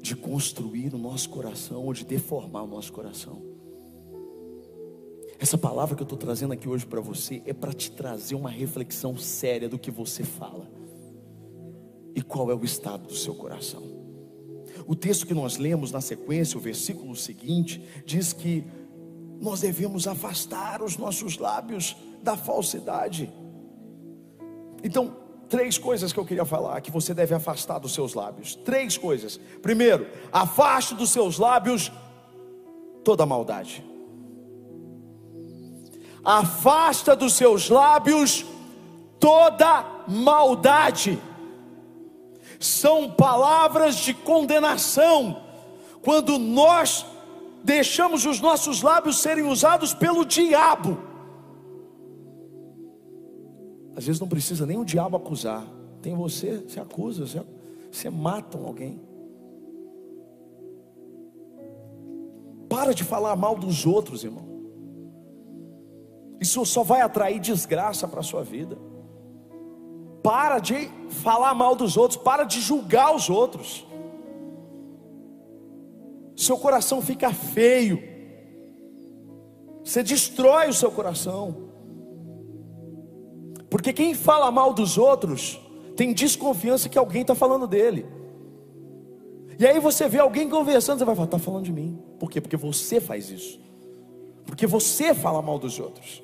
de 0.00 0.16
construir 0.16 0.94
o 0.94 0.98
nosso 0.98 1.28
coração 1.28 1.84
ou 1.84 1.92
de 1.92 2.06
deformar 2.06 2.62
o 2.62 2.66
nosso 2.66 2.90
coração. 2.94 3.42
Essa 5.38 5.58
palavra 5.58 5.94
que 5.94 6.00
eu 6.00 6.06
estou 6.06 6.16
trazendo 6.16 6.54
aqui 6.54 6.66
hoje 6.66 6.86
para 6.86 7.02
você 7.02 7.42
é 7.44 7.52
para 7.52 7.74
te 7.74 7.90
trazer 7.90 8.36
uma 8.36 8.48
reflexão 8.48 9.18
séria 9.18 9.68
do 9.68 9.78
que 9.78 9.90
você 9.90 10.24
fala 10.24 10.82
e 12.14 12.22
qual 12.22 12.50
é 12.50 12.54
o 12.54 12.64
estado 12.64 13.08
do 13.08 13.14
seu 13.14 13.34
coração. 13.34 13.82
O 14.86 14.94
texto 14.94 15.26
que 15.26 15.34
nós 15.34 15.56
lemos 15.56 15.90
na 15.90 16.00
sequência, 16.00 16.58
o 16.58 16.60
versículo 16.60 17.16
seguinte, 17.16 17.82
diz 18.04 18.32
que 18.32 18.64
nós 19.40 19.60
devemos 19.60 20.06
afastar 20.06 20.82
os 20.82 20.96
nossos 20.96 21.38
lábios 21.38 21.96
da 22.22 22.36
falsidade. 22.36 23.32
Então, 24.82 25.16
três 25.48 25.78
coisas 25.78 26.12
que 26.12 26.18
eu 26.18 26.24
queria 26.24 26.44
falar 26.44 26.80
que 26.80 26.90
você 26.90 27.14
deve 27.14 27.34
afastar 27.34 27.78
dos 27.78 27.94
seus 27.94 28.14
lábios. 28.14 28.54
Três 28.54 28.98
coisas. 28.98 29.38
Primeiro, 29.62 30.06
afaste 30.32 30.94
dos 30.94 31.10
seus 31.10 31.38
lábios 31.38 31.90
toda 33.02 33.26
maldade. 33.26 33.84
afasta 36.24 37.14
dos 37.14 37.34
seus 37.34 37.68
lábios 37.68 38.46
toda 39.20 39.84
maldade. 40.08 41.20
São 42.64 43.10
palavras 43.10 43.96
de 43.96 44.14
condenação, 44.14 45.42
quando 46.00 46.38
nós 46.38 47.04
deixamos 47.62 48.24
os 48.24 48.40
nossos 48.40 48.80
lábios 48.80 49.18
serem 49.18 49.44
usados 49.44 49.92
pelo 49.92 50.24
diabo. 50.24 50.96
Às 53.94 54.06
vezes 54.06 54.18
não 54.18 54.26
precisa 54.26 54.64
nem 54.64 54.78
o 54.78 54.84
diabo 54.84 55.14
acusar, 55.14 55.62
tem 56.00 56.14
você, 56.14 56.56
você 56.66 56.80
acusa, 56.80 57.26
você, 57.26 57.42
você 57.92 58.08
mata 58.08 58.56
alguém. 58.56 58.98
Para 62.66 62.94
de 62.94 63.04
falar 63.04 63.36
mal 63.36 63.58
dos 63.58 63.84
outros, 63.84 64.24
irmão. 64.24 64.48
Isso 66.40 66.64
só 66.64 66.82
vai 66.82 67.02
atrair 67.02 67.38
desgraça 67.40 68.08
para 68.08 68.20
a 68.20 68.22
sua 68.24 68.42
vida. 68.42 68.78
Para 70.24 70.58
de 70.58 70.88
falar 71.10 71.52
mal 71.52 71.76
dos 71.76 71.98
outros, 71.98 72.16
para 72.16 72.44
de 72.44 72.58
julgar 72.58 73.14
os 73.14 73.28
outros. 73.28 73.86
Seu 76.34 76.56
coração 76.56 77.02
fica 77.02 77.30
feio. 77.30 78.02
Você 79.84 80.02
destrói 80.02 80.70
o 80.70 80.72
seu 80.72 80.90
coração. 80.90 81.68
Porque 83.68 83.92
quem 83.92 84.14
fala 84.14 84.50
mal 84.50 84.72
dos 84.72 84.96
outros 84.96 85.60
tem 85.94 86.14
desconfiança 86.14 86.88
que 86.88 86.96
alguém 86.96 87.20
está 87.20 87.34
falando 87.34 87.66
dele. 87.66 88.06
E 89.58 89.66
aí 89.66 89.78
você 89.78 90.08
vê 90.08 90.20
alguém 90.20 90.48
conversando, 90.48 91.00
você 91.00 91.04
vai 91.04 91.14
falar, 91.14 91.26
está 91.26 91.38
falando 91.38 91.66
de 91.66 91.72
mim. 91.72 92.02
Por 92.18 92.30
quê? 92.30 92.40
Porque 92.40 92.56
você 92.56 92.98
faz 92.98 93.28
isso. 93.30 93.60
Porque 94.46 94.66
você 94.66 95.12
fala 95.12 95.42
mal 95.42 95.58
dos 95.58 95.78
outros. 95.78 96.23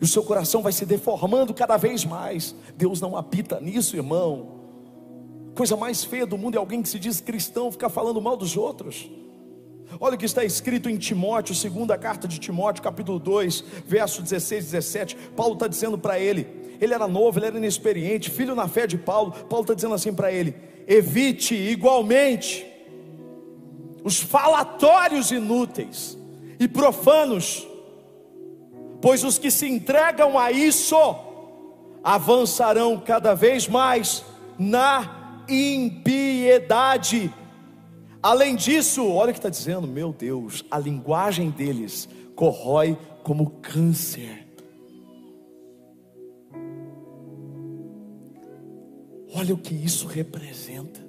E 0.00 0.04
o 0.04 0.06
seu 0.06 0.22
coração 0.22 0.62
vai 0.62 0.72
se 0.72 0.86
deformando 0.86 1.52
cada 1.52 1.76
vez 1.76 2.04
mais. 2.04 2.54
Deus 2.76 3.00
não 3.00 3.16
habita 3.16 3.60
nisso, 3.60 3.96
irmão. 3.96 4.58
Coisa 5.54 5.76
mais 5.76 6.04
feia 6.04 6.24
do 6.24 6.38
mundo 6.38 6.54
é 6.54 6.58
alguém 6.58 6.82
que 6.82 6.88
se 6.88 6.98
diz 6.98 7.20
cristão 7.20 7.72
ficar 7.72 7.88
falando 7.88 8.20
mal 8.20 8.36
dos 8.36 8.56
outros. 8.56 9.10
Olha 10.00 10.14
o 10.14 10.18
que 10.18 10.26
está 10.26 10.44
escrito 10.44 10.88
em 10.88 10.96
Timóteo, 10.96 11.54
segunda 11.54 11.96
carta 11.96 12.28
de 12.28 12.38
Timóteo, 12.38 12.82
capítulo 12.82 13.18
2, 13.18 13.64
verso 13.86 14.22
16 14.22 14.64
e 14.64 14.66
17. 14.66 15.16
Paulo 15.34 15.54
está 15.54 15.66
dizendo 15.66 15.98
para 15.98 16.18
ele, 16.18 16.46
ele 16.80 16.94
era 16.94 17.08
novo, 17.08 17.38
ele 17.38 17.46
era 17.46 17.58
inexperiente, 17.58 18.30
filho 18.30 18.54
na 18.54 18.68
fé 18.68 18.86
de 18.86 18.96
Paulo. 18.96 19.32
Paulo 19.32 19.64
está 19.64 19.74
dizendo 19.74 19.94
assim 19.94 20.12
para 20.12 20.30
ele: 20.30 20.54
evite 20.86 21.54
igualmente 21.54 22.66
os 24.04 24.18
falatórios 24.20 25.30
inúteis 25.30 26.16
e 26.58 26.66
profanos 26.66 27.67
pois 29.00 29.24
os 29.24 29.38
que 29.38 29.50
se 29.50 29.68
entregam 29.68 30.38
a 30.38 30.50
isso 30.50 30.96
avançarão 32.02 32.98
cada 32.98 33.34
vez 33.34 33.68
mais 33.68 34.24
na 34.58 35.44
impiedade. 35.48 37.32
Além 38.22 38.56
disso, 38.56 39.06
olha 39.06 39.30
o 39.30 39.32
que 39.32 39.38
está 39.38 39.48
dizendo, 39.48 39.86
meu 39.86 40.12
Deus, 40.12 40.64
a 40.70 40.78
linguagem 40.78 41.50
deles 41.50 42.08
corrói 42.34 42.96
como 43.22 43.50
câncer. 43.62 44.46
Olha 49.34 49.54
o 49.54 49.58
que 49.58 49.74
isso 49.74 50.06
representa. 50.06 51.00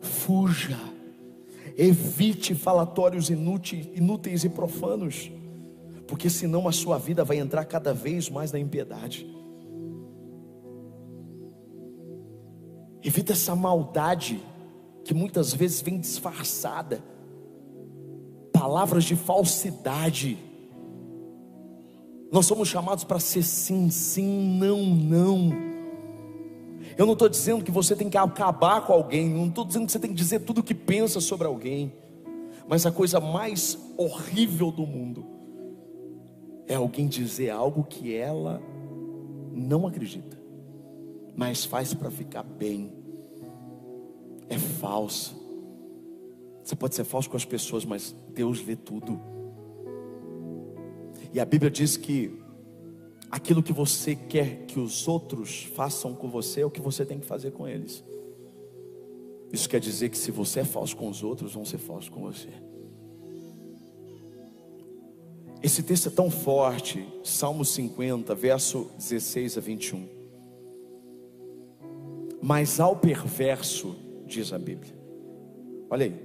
Fuja, 0.00 0.78
evite 1.76 2.54
falatórios 2.54 3.30
inúteis, 3.30 3.88
inúteis 3.94 4.44
e 4.44 4.48
profanos 4.48 5.30
porque 6.12 6.28
senão 6.28 6.68
a 6.68 6.72
sua 6.72 6.98
vida 6.98 7.24
vai 7.24 7.38
entrar 7.38 7.64
cada 7.64 7.94
vez 7.94 8.28
mais 8.28 8.52
na 8.52 8.58
impiedade. 8.58 9.26
Evita 13.02 13.32
essa 13.32 13.56
maldade 13.56 14.38
que 15.06 15.14
muitas 15.14 15.54
vezes 15.54 15.80
vem 15.80 15.98
disfarçada, 15.98 17.02
palavras 18.52 19.04
de 19.04 19.16
falsidade. 19.16 20.36
Nós 22.30 22.44
somos 22.44 22.68
chamados 22.68 23.04
para 23.04 23.18
ser 23.18 23.42
sim, 23.42 23.88
sim, 23.88 24.58
não, 24.58 24.84
não. 24.84 25.50
Eu 26.98 27.06
não 27.06 27.14
estou 27.14 27.30
dizendo 27.30 27.64
que 27.64 27.70
você 27.70 27.96
tem 27.96 28.10
que 28.10 28.18
acabar 28.18 28.84
com 28.86 28.92
alguém, 28.92 29.30
não 29.30 29.46
estou 29.46 29.64
dizendo 29.64 29.86
que 29.86 29.92
você 29.92 29.98
tem 29.98 30.10
que 30.10 30.16
dizer 30.16 30.40
tudo 30.40 30.58
o 30.58 30.62
que 30.62 30.74
pensa 30.74 31.22
sobre 31.22 31.46
alguém, 31.46 31.90
mas 32.68 32.84
a 32.84 32.92
coisa 32.92 33.18
mais 33.18 33.78
horrível 33.96 34.70
do 34.70 34.86
mundo 34.86 35.31
é 36.66 36.74
alguém 36.74 37.06
dizer 37.06 37.50
algo 37.50 37.84
que 37.84 38.14
ela 38.14 38.62
não 39.52 39.86
acredita, 39.86 40.38
mas 41.36 41.64
faz 41.64 41.92
para 41.94 42.10
ficar 42.10 42.42
bem. 42.42 42.92
É 44.48 44.58
falso. 44.58 45.40
Você 46.62 46.76
pode 46.76 46.94
ser 46.94 47.04
falso 47.04 47.28
com 47.28 47.36
as 47.36 47.44
pessoas, 47.44 47.84
mas 47.84 48.14
Deus 48.34 48.60
vê 48.60 48.76
tudo. 48.76 49.20
E 51.32 51.40
a 51.40 51.44
Bíblia 51.44 51.70
diz 51.70 51.96
que 51.96 52.38
aquilo 53.30 53.62
que 53.62 53.72
você 53.72 54.14
quer 54.14 54.66
que 54.66 54.78
os 54.78 55.08
outros 55.08 55.64
façam 55.74 56.14
com 56.14 56.28
você 56.28 56.60
é 56.60 56.66
o 56.66 56.70
que 56.70 56.80
você 56.80 57.04
tem 57.04 57.18
que 57.18 57.26
fazer 57.26 57.50
com 57.52 57.66
eles. 57.66 58.04
Isso 59.52 59.68
quer 59.68 59.80
dizer 59.80 60.08
que 60.08 60.16
se 60.16 60.30
você 60.30 60.60
é 60.60 60.64
falso 60.64 60.96
com 60.96 61.08
os 61.08 61.22
outros, 61.22 61.54
vão 61.54 61.64
ser 61.64 61.78
falsos 61.78 62.08
com 62.08 62.20
você. 62.20 62.48
Esse 65.62 65.82
texto 65.82 66.08
é 66.08 66.10
tão 66.10 66.28
forte, 66.28 67.06
Salmo 67.22 67.64
50, 67.64 68.34
verso 68.34 68.90
16 68.98 69.58
a 69.58 69.60
21. 69.60 70.08
Mas 72.42 72.80
ao 72.80 72.96
perverso, 72.96 73.94
diz 74.26 74.52
a 74.52 74.58
Bíblia, 74.58 74.92
olha 75.88 76.06
aí, 76.06 76.20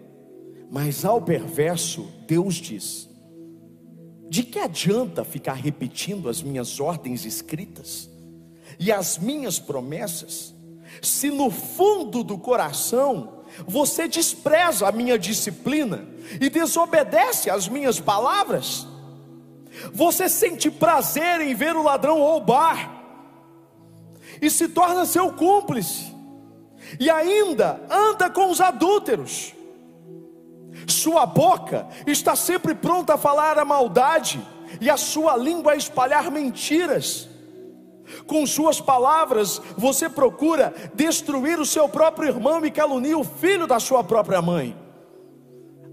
mas 0.71 1.05
ao 1.05 1.21
perverso, 1.21 2.07
Deus 2.25 2.55
diz: 2.55 3.07
de 4.27 4.41
que 4.41 4.57
adianta 4.57 5.23
ficar 5.23 5.53
repetindo 5.53 6.29
as 6.29 6.41
minhas 6.41 6.79
ordens 6.79 7.23
escritas 7.23 8.09
e 8.79 8.91
as 8.91 9.19
minhas 9.19 9.59
promessas, 9.59 10.55
se 10.99 11.29
no 11.29 11.51
fundo 11.51 12.23
do 12.23 12.39
coração 12.39 13.43
você 13.67 14.07
despreza 14.07 14.87
a 14.87 14.91
minha 14.91 15.17
disciplina 15.17 16.07
e 16.41 16.49
desobedece 16.49 17.51
às 17.51 17.67
minhas 17.67 17.99
palavras? 17.99 18.87
Você 19.93 20.27
sente 20.29 20.69
prazer 20.71 21.41
em 21.41 21.53
ver 21.53 21.75
o 21.75 21.83
ladrão 21.83 22.19
roubar 22.19 22.95
e 24.41 24.49
se 24.49 24.67
torna 24.67 25.05
seu 25.05 25.31
cúmplice, 25.31 26.13
e 26.99 27.09
ainda 27.09 27.81
anda 27.89 28.29
com 28.29 28.49
os 28.49 28.61
adúlteros. 28.61 29.53
Sua 30.87 31.25
boca 31.25 31.87
está 32.05 32.35
sempre 32.35 32.75
pronta 32.75 33.15
a 33.15 33.17
falar 33.17 33.57
a 33.57 33.65
maldade, 33.65 34.39
e 34.81 34.89
a 34.89 34.97
sua 34.97 35.35
língua 35.37 35.71
a 35.71 35.75
espalhar 35.75 36.29
mentiras. 36.29 37.29
Com 38.25 38.45
suas 38.45 38.79
palavras, 38.79 39.61
você 39.77 40.09
procura 40.09 40.73
destruir 40.93 41.59
o 41.59 41.65
seu 41.65 41.89
próprio 41.89 42.29
irmão 42.29 42.65
e 42.65 42.71
calunia 42.71 43.17
o 43.17 43.23
filho 43.23 43.67
da 43.67 43.79
sua 43.79 44.03
própria 44.03 44.41
mãe. 44.41 44.77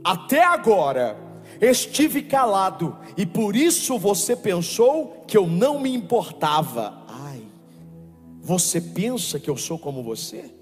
Até 0.04 0.44
agora, 0.44 1.16
estive 1.60 2.22
calado 2.22 2.96
e 3.16 3.24
por 3.24 3.54
isso 3.56 3.98
você 3.98 4.36
pensou 4.36 5.24
que 5.26 5.36
eu 5.36 5.46
não 5.46 5.78
me 5.78 5.92
importava. 5.94 7.04
Ai, 7.08 7.42
você 8.40 8.80
pensa 8.80 9.38
que 9.38 9.48
eu 9.48 9.56
sou 9.56 9.78
como 9.78 10.02
você? 10.02 10.54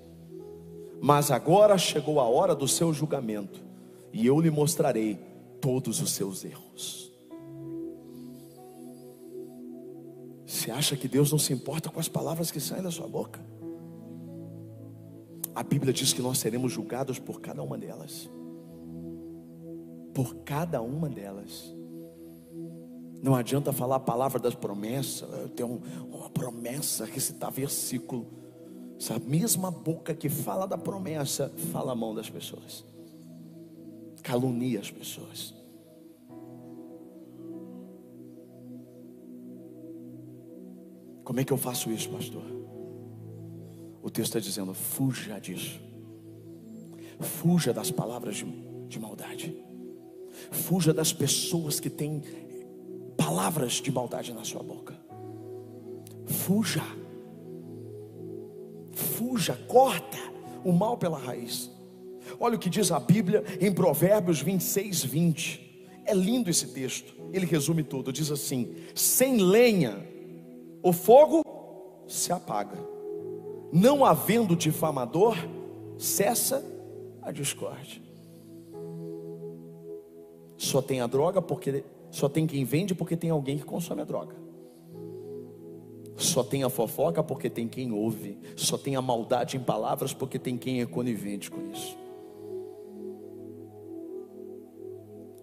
Mas 1.00 1.30
agora 1.30 1.76
chegou 1.78 2.20
a 2.20 2.24
hora 2.24 2.54
do 2.54 2.68
seu 2.68 2.92
julgamento 2.92 3.60
e 4.12 4.26
eu 4.26 4.40
lhe 4.40 4.50
mostrarei 4.50 5.18
todos 5.60 6.00
os 6.00 6.12
seus 6.12 6.44
erros. 6.44 7.10
Você 10.46 10.70
acha 10.70 10.96
que 10.96 11.08
Deus 11.08 11.32
não 11.32 11.38
se 11.38 11.52
importa 11.52 11.90
com 11.90 11.98
as 11.98 12.08
palavras 12.08 12.50
que 12.50 12.60
saem 12.60 12.82
da 12.82 12.90
sua 12.90 13.08
boca? 13.08 13.40
A 15.54 15.62
Bíblia 15.62 15.92
diz 15.92 16.12
que 16.12 16.22
nós 16.22 16.38
seremos 16.38 16.72
julgados 16.72 17.18
por 17.18 17.40
cada 17.40 17.62
uma 17.62 17.76
delas 17.76 18.30
por 20.12 20.36
cada 20.44 20.80
uma 20.80 21.08
delas. 21.08 21.74
Não 23.22 23.36
adianta 23.36 23.72
falar 23.72 23.96
a 23.96 24.00
palavra 24.00 24.40
das 24.40 24.54
promessas. 24.54 25.30
Eu 25.32 25.48
tenho 25.48 25.80
uma 26.10 26.28
promessa, 26.28 27.04
recitar 27.04 27.52
versículo. 27.52 28.26
Essa 28.98 29.18
mesma 29.18 29.70
boca 29.70 30.14
que 30.14 30.28
fala 30.28 30.66
da 30.66 30.76
promessa, 30.76 31.48
fala 31.72 31.92
a 31.92 31.94
mão 31.94 32.14
das 32.14 32.28
pessoas, 32.28 32.84
calunia 34.22 34.80
as 34.80 34.90
pessoas. 34.90 35.54
Como 41.24 41.40
é 41.40 41.44
que 41.44 41.52
eu 41.52 41.56
faço 41.56 41.90
isso, 41.90 42.10
pastor? 42.10 42.42
O 44.02 44.10
texto 44.10 44.36
está 44.36 44.40
dizendo: 44.40 44.74
fuja 44.74 45.38
disso, 45.38 45.80
fuja 47.20 47.72
das 47.72 47.90
palavras 47.90 48.36
de, 48.36 48.44
de 48.88 48.98
maldade. 48.98 49.71
Fuja 50.50 50.92
das 50.92 51.12
pessoas 51.12 51.78
que 51.80 51.90
têm 51.90 52.22
palavras 53.16 53.74
de 53.74 53.90
maldade 53.90 54.32
na 54.32 54.44
sua 54.44 54.62
boca. 54.62 54.94
Fuja. 56.26 56.82
Fuja, 58.92 59.56
corta 59.68 60.18
o 60.64 60.72
mal 60.72 60.96
pela 60.96 61.18
raiz. 61.18 61.70
Olha 62.38 62.56
o 62.56 62.58
que 62.58 62.70
diz 62.70 62.90
a 62.90 63.00
Bíblia 63.00 63.44
em 63.60 63.72
Provérbios 63.72 64.40
26, 64.40 65.04
20. 65.04 65.88
É 66.04 66.14
lindo 66.14 66.50
esse 66.50 66.68
texto. 66.68 67.14
Ele 67.32 67.46
resume 67.46 67.82
tudo. 67.82 68.12
Diz 68.12 68.30
assim: 68.30 68.74
sem 68.94 69.38
lenha, 69.38 70.06
o 70.82 70.92
fogo 70.92 71.42
se 72.06 72.32
apaga. 72.32 72.78
Não 73.72 74.04
havendo 74.04 74.54
difamador, 74.54 75.36
cessa 75.98 76.64
a 77.22 77.30
discórdia. 77.30 78.02
Só 80.62 80.80
tem 80.80 81.00
a 81.00 81.08
droga 81.08 81.42
porque 81.42 81.82
só 82.08 82.28
tem 82.28 82.46
quem 82.46 82.64
vende 82.64 82.94
porque 82.94 83.16
tem 83.16 83.30
alguém 83.30 83.58
que 83.58 83.64
consome 83.64 84.00
a 84.00 84.04
droga. 84.04 84.36
Só 86.16 86.44
tem 86.44 86.62
a 86.62 86.70
fofoca 86.70 87.20
porque 87.20 87.50
tem 87.50 87.66
quem 87.66 87.90
ouve. 87.90 88.38
Só 88.54 88.78
tem 88.78 88.94
a 88.94 89.02
maldade 89.02 89.56
em 89.56 89.60
palavras 89.60 90.14
porque 90.14 90.38
tem 90.38 90.56
quem 90.56 90.80
é 90.80 90.86
conivente 90.86 91.50
com 91.50 91.68
isso. 91.68 91.98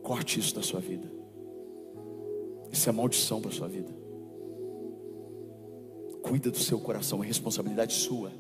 Corte 0.02 0.40
isso 0.40 0.56
da 0.56 0.62
sua 0.62 0.80
vida. 0.80 1.12
Isso 2.72 2.88
é 2.88 2.92
maldição 2.94 3.42
para 3.42 3.52
a 3.52 3.54
sua 3.54 3.68
vida. 3.68 3.94
Cuida 6.22 6.50
do 6.50 6.60
seu 6.60 6.80
coração, 6.80 7.22
é 7.22 7.28
responsabilidade 7.28 7.94
sua. 7.94 8.32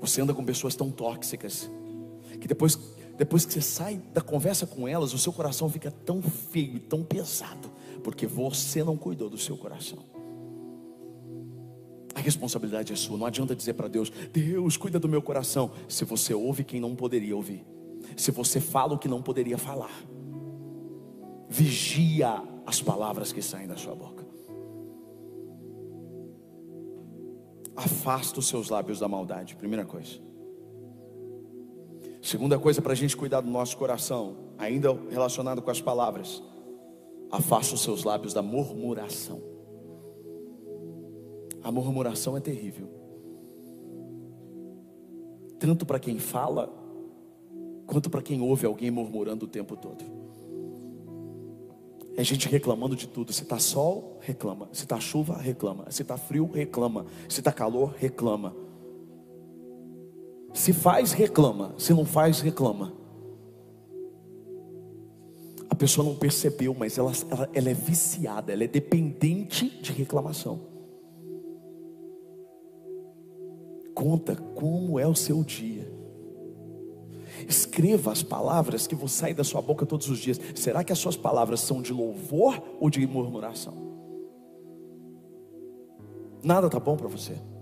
Você 0.00 0.20
anda 0.20 0.32
com 0.32 0.44
pessoas 0.44 0.76
tão 0.76 0.88
tóxicas 0.88 1.68
que 2.40 2.46
depois, 2.46 2.78
depois 3.18 3.44
que 3.44 3.52
você 3.52 3.60
sai 3.60 4.00
da 4.14 4.20
conversa 4.20 4.64
com 4.64 4.86
elas, 4.86 5.12
o 5.12 5.18
seu 5.18 5.32
coração 5.32 5.68
fica 5.68 5.90
tão 5.90 6.22
feio, 6.22 6.78
tão 6.78 7.02
pesado, 7.02 7.68
porque 8.04 8.28
você 8.28 8.84
não 8.84 8.96
cuidou 8.96 9.28
do 9.28 9.36
seu 9.36 9.56
coração. 9.56 9.98
A 12.14 12.20
responsabilidade 12.20 12.92
é 12.92 12.96
sua. 12.96 13.18
Não 13.18 13.26
adianta 13.26 13.56
dizer 13.56 13.74
para 13.74 13.88
Deus: 13.88 14.10
Deus, 14.32 14.76
cuida 14.76 15.00
do 15.00 15.08
meu 15.08 15.20
coração. 15.20 15.72
Se 15.88 16.04
você 16.04 16.32
ouve 16.32 16.62
quem 16.62 16.80
não 16.80 16.94
poderia 16.94 17.34
ouvir, 17.34 17.66
se 18.16 18.30
você 18.30 18.60
fala 18.60 18.94
o 18.94 18.98
que 18.98 19.08
não 19.08 19.20
poderia 19.20 19.58
falar, 19.58 19.90
vigia 21.48 22.40
as 22.64 22.80
palavras 22.80 23.32
que 23.32 23.42
saem 23.42 23.66
da 23.66 23.76
sua 23.76 23.96
boca. 23.96 24.24
Afasta 27.74 28.38
os 28.38 28.46
seus 28.46 28.68
lábios 28.68 29.00
da 29.00 29.08
maldade, 29.08 29.56
primeira 29.56 29.84
coisa. 29.84 30.27
Segunda 32.20 32.58
coisa 32.58 32.82
para 32.82 32.92
a 32.92 32.96
gente 32.96 33.16
cuidar 33.16 33.40
do 33.40 33.50
nosso 33.50 33.76
coração, 33.76 34.36
ainda 34.58 34.92
relacionado 35.10 35.62
com 35.62 35.70
as 35.70 35.80
palavras, 35.80 36.42
afasta 37.30 37.74
os 37.74 37.80
seus 37.82 38.04
lábios 38.04 38.34
da 38.34 38.42
murmuração. 38.42 39.40
A 41.62 41.70
murmuração 41.70 42.36
é 42.36 42.40
terrível, 42.40 42.88
tanto 45.58 45.84
para 45.84 45.98
quem 45.98 46.18
fala, 46.18 46.72
quanto 47.86 48.10
para 48.10 48.22
quem 48.22 48.40
ouve 48.40 48.66
alguém 48.66 48.90
murmurando 48.90 49.46
o 49.46 49.48
tempo 49.48 49.76
todo. 49.76 50.04
É 52.16 52.24
gente 52.24 52.48
reclamando 52.48 52.96
de 52.96 53.06
tudo. 53.06 53.32
Se 53.32 53.44
está 53.44 53.60
sol, 53.60 54.18
reclama. 54.20 54.68
Se 54.72 54.82
está 54.82 54.98
chuva, 54.98 55.36
reclama. 55.36 55.88
Se 55.88 56.02
está 56.02 56.16
frio, 56.16 56.50
reclama. 56.52 57.06
Se 57.28 57.38
está 57.38 57.52
calor, 57.52 57.94
reclama. 57.96 58.56
Se 60.68 60.74
faz, 60.74 61.12
reclama. 61.12 61.74
Se 61.78 61.94
não 61.94 62.04
faz, 62.04 62.42
reclama. 62.42 62.92
A 65.70 65.74
pessoa 65.74 66.06
não 66.06 66.14
percebeu, 66.14 66.76
mas 66.78 66.98
ela, 66.98 67.10
ela, 67.30 67.48
ela 67.54 67.70
é 67.70 67.72
viciada, 67.72 68.52
ela 68.52 68.64
é 68.64 68.68
dependente 68.68 69.80
de 69.80 69.92
reclamação. 69.92 70.60
Conta 73.94 74.36
como 74.36 75.00
é 75.00 75.06
o 75.06 75.14
seu 75.14 75.42
dia. 75.42 75.90
Escreva 77.48 78.12
as 78.12 78.22
palavras 78.22 78.86
que 78.86 78.94
vão 78.94 79.08
sair 79.08 79.32
da 79.32 79.44
sua 79.44 79.62
boca 79.62 79.86
todos 79.86 80.10
os 80.10 80.18
dias. 80.18 80.38
Será 80.54 80.84
que 80.84 80.92
as 80.92 80.98
suas 80.98 81.16
palavras 81.16 81.60
são 81.60 81.80
de 81.80 81.94
louvor 81.94 82.62
ou 82.78 82.90
de 82.90 83.06
murmuração? 83.06 83.72
Nada 86.42 86.68
tá 86.68 86.78
bom 86.78 86.94
para 86.94 87.08
você. 87.08 87.57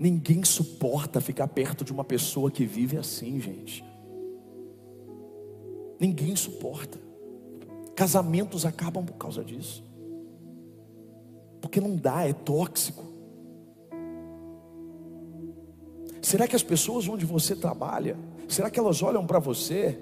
Ninguém 0.00 0.42
suporta 0.42 1.20
ficar 1.20 1.46
perto 1.46 1.84
de 1.84 1.92
uma 1.92 2.02
pessoa 2.02 2.50
que 2.50 2.64
vive 2.64 2.96
assim, 2.96 3.38
gente. 3.38 3.84
Ninguém 6.00 6.34
suporta. 6.34 6.98
Casamentos 7.94 8.64
acabam 8.64 9.04
por 9.04 9.18
causa 9.18 9.44
disso. 9.44 9.84
Porque 11.60 11.82
não 11.82 11.96
dá, 11.96 12.26
é 12.26 12.32
tóxico. 12.32 13.04
Será 16.22 16.48
que 16.48 16.56
as 16.56 16.62
pessoas 16.62 17.06
onde 17.06 17.26
você 17.26 17.54
trabalha, 17.54 18.16
será 18.48 18.70
que 18.70 18.80
elas 18.80 19.02
olham 19.02 19.26
para 19.26 19.38
você 19.38 19.98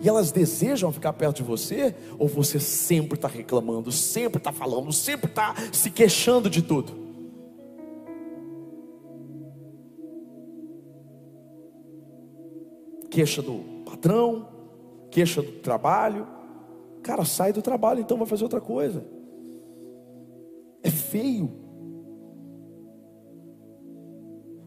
e 0.00 0.08
elas 0.08 0.32
desejam 0.32 0.90
ficar 0.90 1.12
perto 1.12 1.36
de 1.36 1.44
você? 1.44 1.94
Ou 2.18 2.26
você 2.26 2.58
sempre 2.58 3.14
está 3.14 3.28
reclamando, 3.28 3.92
sempre 3.92 4.38
está 4.38 4.50
falando, 4.50 4.92
sempre 4.92 5.30
está 5.30 5.54
se 5.72 5.88
queixando 5.88 6.50
de 6.50 6.62
tudo? 6.62 7.03
Queixa 13.14 13.40
do 13.40 13.60
patrão, 13.84 14.48
queixa 15.08 15.40
do 15.40 15.52
trabalho. 15.60 16.26
Cara, 17.00 17.24
sai 17.24 17.52
do 17.52 17.62
trabalho, 17.62 18.00
então 18.00 18.18
vai 18.18 18.26
fazer 18.26 18.42
outra 18.42 18.60
coisa. 18.60 19.06
É 20.82 20.90
feio. 20.90 21.48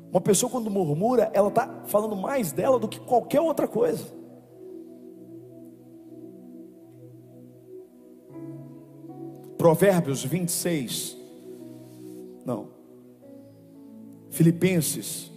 Uma 0.10 0.22
pessoa 0.22 0.50
quando 0.50 0.72
murmura, 0.72 1.30
ela 1.34 1.50
está 1.50 1.84
falando 1.88 2.16
mais 2.16 2.54
dela 2.54 2.80
do 2.80 2.88
que 2.88 3.02
qualquer 3.02 3.42
outra 3.42 3.68
coisa. 3.68 4.06
Provérbios 9.58 10.24
26. 10.24 11.18
Não. 12.46 12.70
Filipenses, 14.32 15.30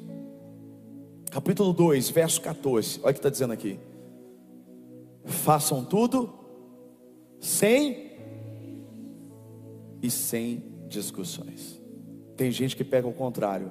capítulo 1.31 1.73
2, 1.73 2.11
verso 2.11 2.41
14. 2.41 3.01
Olha 3.03 3.11
o 3.11 3.13
que 3.13 3.19
está 3.19 3.31
dizendo 3.31 3.53
aqui. 3.53 3.79
Façam 5.25 5.85
tudo 5.85 6.33
sem 7.39 8.11
e 10.03 10.11
sem 10.11 10.63
discussões. 10.89 11.81
Tem 12.37 12.51
gente 12.51 12.75
que 12.77 12.85
pega 12.85 13.07
o 13.07 13.13
contrário 13.13 13.71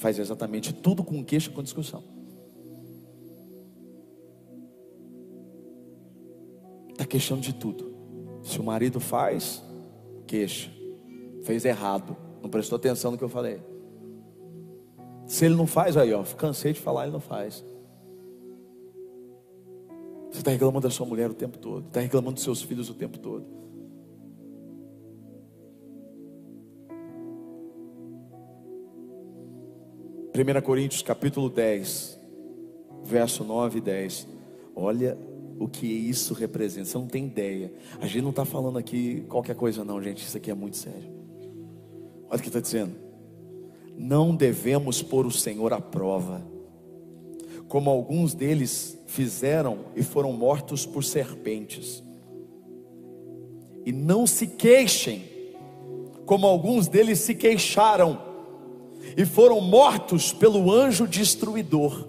faz 0.00 0.18
exatamente 0.18 0.72
tudo 0.72 1.04
com 1.04 1.22
queixa 1.22 1.50
com 1.50 1.62
discussão. 1.62 2.02
Está 6.90 7.04
queixando 7.04 7.42
de 7.42 7.52
tudo. 7.52 7.94
Se 8.42 8.58
o 8.58 8.64
marido 8.64 8.98
faz, 8.98 9.62
queixa. 10.26 10.70
Fez 11.42 11.66
errado. 11.66 12.16
Não 12.42 12.48
prestou 12.48 12.76
atenção 12.76 13.10
no 13.10 13.18
que 13.18 13.24
eu 13.24 13.28
falei. 13.28 13.60
Se 15.30 15.44
ele 15.44 15.54
não 15.54 15.64
faz, 15.64 15.96
aí 15.96 16.12
ó, 16.12 16.24
cansei 16.24 16.72
de 16.72 16.80
falar, 16.80 17.04
ele 17.04 17.12
não 17.12 17.20
faz. 17.20 17.64
Você 20.28 20.40
está 20.40 20.50
reclamando 20.50 20.88
da 20.88 20.90
sua 20.90 21.06
mulher 21.06 21.30
o 21.30 21.34
tempo 21.34 21.56
todo, 21.56 21.86
está 21.86 22.00
reclamando 22.00 22.34
dos 22.34 22.42
seus 22.42 22.60
filhos 22.62 22.90
o 22.90 22.94
tempo 22.94 23.16
todo. 23.16 23.46
1 30.34 30.62
Coríntios 30.62 31.00
capítulo 31.00 31.48
10, 31.48 32.18
verso 33.04 33.44
9 33.44 33.78
e 33.78 33.80
10. 33.80 34.26
Olha 34.74 35.16
o 35.60 35.68
que 35.68 35.86
isso 35.86 36.34
representa. 36.34 36.86
Você 36.86 36.98
não 36.98 37.06
tem 37.06 37.26
ideia. 37.26 37.72
A 38.00 38.06
gente 38.08 38.22
não 38.22 38.30
está 38.30 38.44
falando 38.44 38.78
aqui 38.78 39.24
qualquer 39.28 39.54
coisa, 39.54 39.84
não, 39.84 40.02
gente. 40.02 40.26
Isso 40.26 40.36
aqui 40.36 40.50
é 40.50 40.54
muito 40.54 40.76
sério. 40.76 41.08
Olha 42.28 42.36
o 42.36 42.42
que 42.42 42.48
está 42.48 42.58
dizendo. 42.58 43.09
Não 44.02 44.34
devemos 44.34 45.02
pôr 45.02 45.26
o 45.26 45.30
Senhor 45.30 45.74
à 45.74 45.80
prova, 45.80 46.42
como 47.68 47.90
alguns 47.90 48.32
deles 48.32 48.98
fizeram 49.06 49.80
e 49.94 50.02
foram 50.02 50.32
mortos 50.32 50.86
por 50.86 51.04
serpentes. 51.04 52.02
E 53.84 53.92
não 53.92 54.26
se 54.26 54.46
queixem, 54.46 55.22
como 56.24 56.46
alguns 56.46 56.88
deles 56.88 57.18
se 57.18 57.34
queixaram 57.34 58.18
e 59.18 59.26
foram 59.26 59.60
mortos 59.60 60.32
pelo 60.32 60.72
anjo 60.72 61.06
destruidor. 61.06 62.08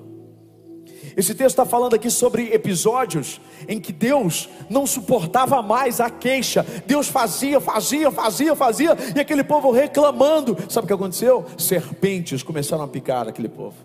Esse 1.16 1.34
texto 1.34 1.50
está 1.50 1.66
falando 1.66 1.96
aqui 1.96 2.10
sobre 2.10 2.54
episódios 2.54 3.42
em 3.68 3.80
que 3.80 3.92
Deus 3.92 4.50
não 4.70 4.86
suportava 4.86 5.62
mais 5.62 6.00
a 6.00 6.10
queixa. 6.10 6.66
Deus 6.86 7.08
fazia, 7.08 7.60
fazia, 7.60 8.12
fazia, 8.12 8.56
fazia, 8.56 8.98
e 9.16 9.20
aquele 9.20 9.44
povo 9.44 9.72
reclamando. 9.72 10.58
Sabe 10.70 10.86
o 10.86 10.88
que 10.88 10.94
aconteceu? 10.94 11.46
Serpentes 11.58 12.44
começaram 12.44 12.84
a 12.84 12.88
picar 12.88 13.28
aquele 13.28 13.50
povo. 13.50 13.76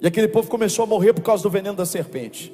E 0.00 0.06
aquele 0.06 0.28
povo 0.28 0.48
começou 0.48 0.84
a 0.84 0.86
morrer 0.86 1.12
por 1.12 1.22
causa 1.22 1.42
do 1.42 1.50
veneno 1.50 1.76
da 1.76 1.84
serpente. 1.84 2.52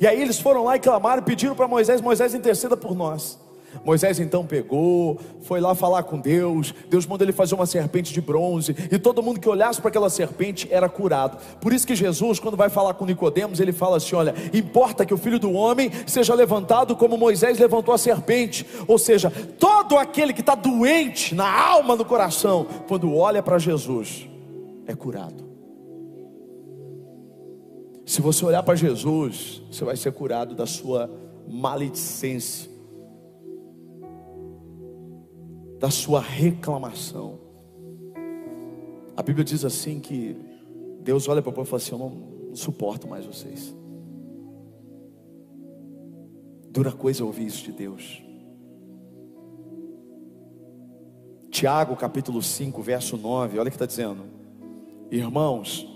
E 0.00 0.06
aí 0.06 0.20
eles 0.20 0.38
foram 0.40 0.64
lá 0.64 0.76
e 0.76 0.80
clamaram, 0.80 1.22
pediram 1.22 1.54
para 1.54 1.68
Moisés: 1.68 2.00
Moisés 2.00 2.34
interceda 2.34 2.76
por 2.76 2.94
nós. 2.94 3.38
Moisés 3.84 4.20
então 4.20 4.44
pegou, 4.44 5.18
foi 5.42 5.60
lá 5.60 5.74
falar 5.74 6.02
com 6.02 6.18
Deus. 6.18 6.74
Deus 6.88 7.06
mandou 7.06 7.24
ele 7.24 7.32
fazer 7.32 7.54
uma 7.54 7.66
serpente 7.66 8.12
de 8.12 8.20
bronze, 8.20 8.74
e 8.90 8.98
todo 8.98 9.22
mundo 9.22 9.40
que 9.40 9.48
olhasse 9.48 9.80
para 9.80 9.88
aquela 9.88 10.10
serpente 10.10 10.68
era 10.70 10.88
curado. 10.88 11.38
Por 11.60 11.72
isso 11.72 11.86
que 11.86 11.94
Jesus, 11.94 12.38
quando 12.38 12.56
vai 12.56 12.68
falar 12.68 12.94
com 12.94 13.06
Nicodemos, 13.06 13.60
ele 13.60 13.72
fala 13.72 13.96
assim: 13.96 14.14
olha, 14.14 14.34
importa 14.52 15.06
que 15.06 15.14
o 15.14 15.18
filho 15.18 15.38
do 15.38 15.52
homem 15.52 15.90
seja 16.06 16.34
levantado 16.34 16.94
como 16.96 17.16
Moisés 17.16 17.58
levantou 17.58 17.94
a 17.94 17.98
serpente. 17.98 18.66
Ou 18.86 18.98
seja, 18.98 19.30
todo 19.58 19.96
aquele 19.96 20.32
que 20.32 20.40
está 20.40 20.54
doente 20.54 21.34
na 21.34 21.50
alma, 21.50 21.96
no 21.96 22.04
coração, 22.04 22.66
quando 22.86 23.14
olha 23.14 23.42
para 23.42 23.58
Jesus, 23.58 24.28
é 24.86 24.94
curado. 24.94 25.48
Se 28.04 28.20
você 28.20 28.44
olhar 28.44 28.62
para 28.62 28.74
Jesus, 28.74 29.62
você 29.70 29.84
vai 29.84 29.96
ser 29.96 30.12
curado 30.12 30.54
da 30.54 30.66
sua 30.66 31.08
maledicência 31.48 32.69
da 35.80 35.90
sua 35.90 36.20
reclamação. 36.20 37.40
A 39.16 39.22
Bíblia 39.22 39.42
diz 39.42 39.64
assim 39.64 39.98
que 39.98 40.36
Deus 41.02 41.26
olha 41.26 41.40
para 41.40 41.48
o 41.48 41.52
povo 41.54 41.66
e 41.66 41.70
fala 41.70 41.82
assim: 41.82 41.92
Eu 41.92 41.98
não, 41.98 42.10
não 42.50 42.54
suporto 42.54 43.08
mais 43.08 43.24
vocês. 43.24 43.74
Dura 46.70 46.92
coisa 46.92 47.24
ouvir 47.24 47.46
isso 47.46 47.64
de 47.64 47.72
Deus. 47.72 48.22
Tiago 51.50 51.96
capítulo 51.96 52.42
5, 52.42 52.80
verso 52.82 53.16
9, 53.16 53.58
olha 53.58 53.68
o 53.68 53.70
que 53.70 53.76
está 53.76 53.86
dizendo: 53.86 54.24
Irmãos, 55.10 55.88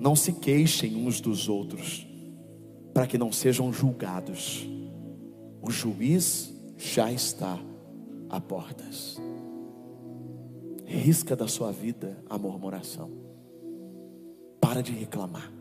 não 0.00 0.16
se 0.16 0.32
queixem 0.32 0.96
uns 0.96 1.20
dos 1.20 1.46
outros, 1.46 2.06
para 2.94 3.06
que 3.06 3.18
não 3.18 3.30
sejam 3.32 3.70
julgados. 3.70 4.66
O 5.60 5.70
juiz 5.70 6.54
já 6.78 7.12
está 7.12 7.58
a 8.28 8.40
portas. 8.40 9.20
Risca 10.84 11.36
da 11.36 11.46
sua 11.46 11.70
vida 11.70 12.16
a 12.28 12.38
murmuração. 12.38 13.10
Para 14.60 14.82
de 14.82 14.92
reclamar. 14.92 15.52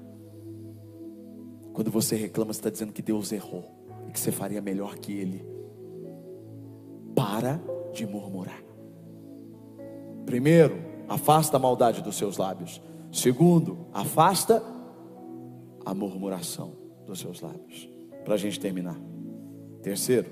Quando 1.73 1.91
você 1.91 2.15
reclama, 2.15 2.53
você 2.53 2.59
está 2.59 2.69
dizendo 2.69 2.93
que 2.93 3.01
Deus 3.01 3.31
errou 3.31 3.65
e 4.07 4.11
que 4.11 4.19
você 4.19 4.31
faria 4.31 4.61
melhor 4.61 4.97
que 4.97 5.11
Ele. 5.11 5.45
Para 7.13 7.61
de 7.93 8.05
murmurar. 8.05 8.61
Primeiro, 10.25 10.75
afasta 11.07 11.57
a 11.57 11.59
maldade 11.59 12.01
dos 12.01 12.15
seus 12.17 12.37
lábios. 12.37 12.81
Segundo, 13.11 13.87
afasta 13.93 14.61
a 15.85 15.93
murmuração 15.93 16.73
dos 17.05 17.19
seus 17.19 17.41
lábios. 17.41 17.89
Para 18.25 18.33
a 18.33 18.37
gente 18.37 18.59
terminar. 18.59 18.99
Terceiro, 19.81 20.29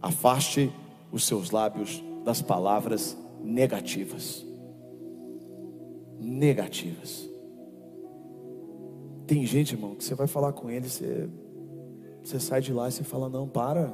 afaste 0.00 0.72
os 1.10 1.24
seus 1.24 1.50
lábios 1.50 2.02
das 2.24 2.42
palavras 2.42 3.16
negativas. 3.42 4.44
Negativas. 6.18 7.28
Tem 9.26 9.44
gente, 9.44 9.74
irmão, 9.74 9.94
que 9.94 10.04
você 10.04 10.14
vai 10.14 10.26
falar 10.26 10.52
com 10.52 10.70
ele, 10.70 10.88
você, 10.88 11.28
você 12.22 12.40
sai 12.40 12.60
de 12.60 12.72
lá 12.72 12.88
e 12.88 12.92
você 12.92 13.04
fala: 13.04 13.28
Não, 13.28 13.46
para. 13.46 13.92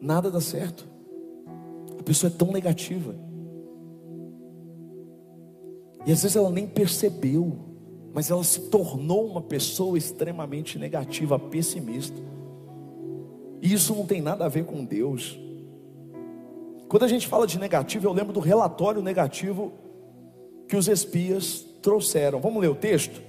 Nada 0.00 0.30
dá 0.30 0.40
certo. 0.40 0.88
A 1.98 2.02
pessoa 2.02 2.32
é 2.32 2.36
tão 2.36 2.50
negativa. 2.50 3.14
E 6.06 6.12
às 6.12 6.22
vezes 6.22 6.36
ela 6.36 6.50
nem 6.50 6.66
percebeu, 6.66 7.58
mas 8.12 8.30
ela 8.30 8.42
se 8.42 8.70
tornou 8.70 9.26
uma 9.26 9.42
pessoa 9.42 9.98
extremamente 9.98 10.78
negativa, 10.78 11.38
pessimista. 11.38 12.20
E 13.62 13.72
isso 13.72 13.94
não 13.94 14.06
tem 14.06 14.20
nada 14.20 14.44
a 14.44 14.48
ver 14.48 14.64
com 14.64 14.84
Deus. 14.84 15.38
Quando 16.88 17.04
a 17.04 17.08
gente 17.08 17.28
fala 17.28 17.46
de 17.46 17.58
negativo, 17.58 18.06
eu 18.06 18.12
lembro 18.12 18.32
do 18.32 18.40
relatório 18.40 19.00
negativo 19.02 19.72
que 20.66 20.76
os 20.76 20.88
espias 20.88 21.64
trouxeram. 21.82 22.40
Vamos 22.40 22.60
ler 22.60 22.68
o 22.68 22.74
texto? 22.74 23.20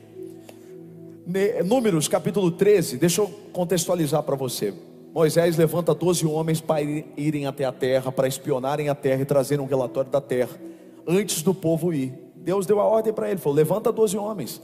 Números 1.66 2.08
capítulo 2.08 2.52
13, 2.52 2.98
deixa 2.98 3.22
eu 3.22 3.28
contextualizar 3.54 4.24
para 4.24 4.36
você. 4.36 4.74
Moisés 5.14 5.58
levanta 5.58 5.94
12 5.94 6.26
homens 6.26 6.62
para 6.62 6.82
irem 6.82 7.46
até 7.46 7.66
a 7.66 7.72
terra, 7.72 8.12
para 8.12 8.28
espionarem 8.28 8.90
a 8.90 8.96
terra 8.96 9.22
e 9.22 9.26
trazerem 9.26 9.64
um 9.64 9.68
relatório 9.68 10.10
da 10.10 10.22
terra, 10.22 10.60
antes 11.08 11.44
do 11.44 11.54
povo 11.54 11.94
ir. 11.94 12.14
Deus 12.36 12.66
deu 12.66 12.80
a 12.80 12.86
ordem 12.86 13.14
para 13.14 13.30
ele, 13.30 13.40
falou: 13.40 13.56
levanta 13.56 13.92
12 13.92 14.18
homens, 14.18 14.62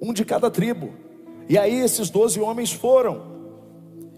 um 0.00 0.12
de 0.12 0.24
cada 0.24 0.50
tribo. 0.50 0.90
E 1.48 1.58
aí 1.58 1.78
esses 1.80 2.08
12 2.08 2.40
homens 2.40 2.72
foram. 2.72 3.35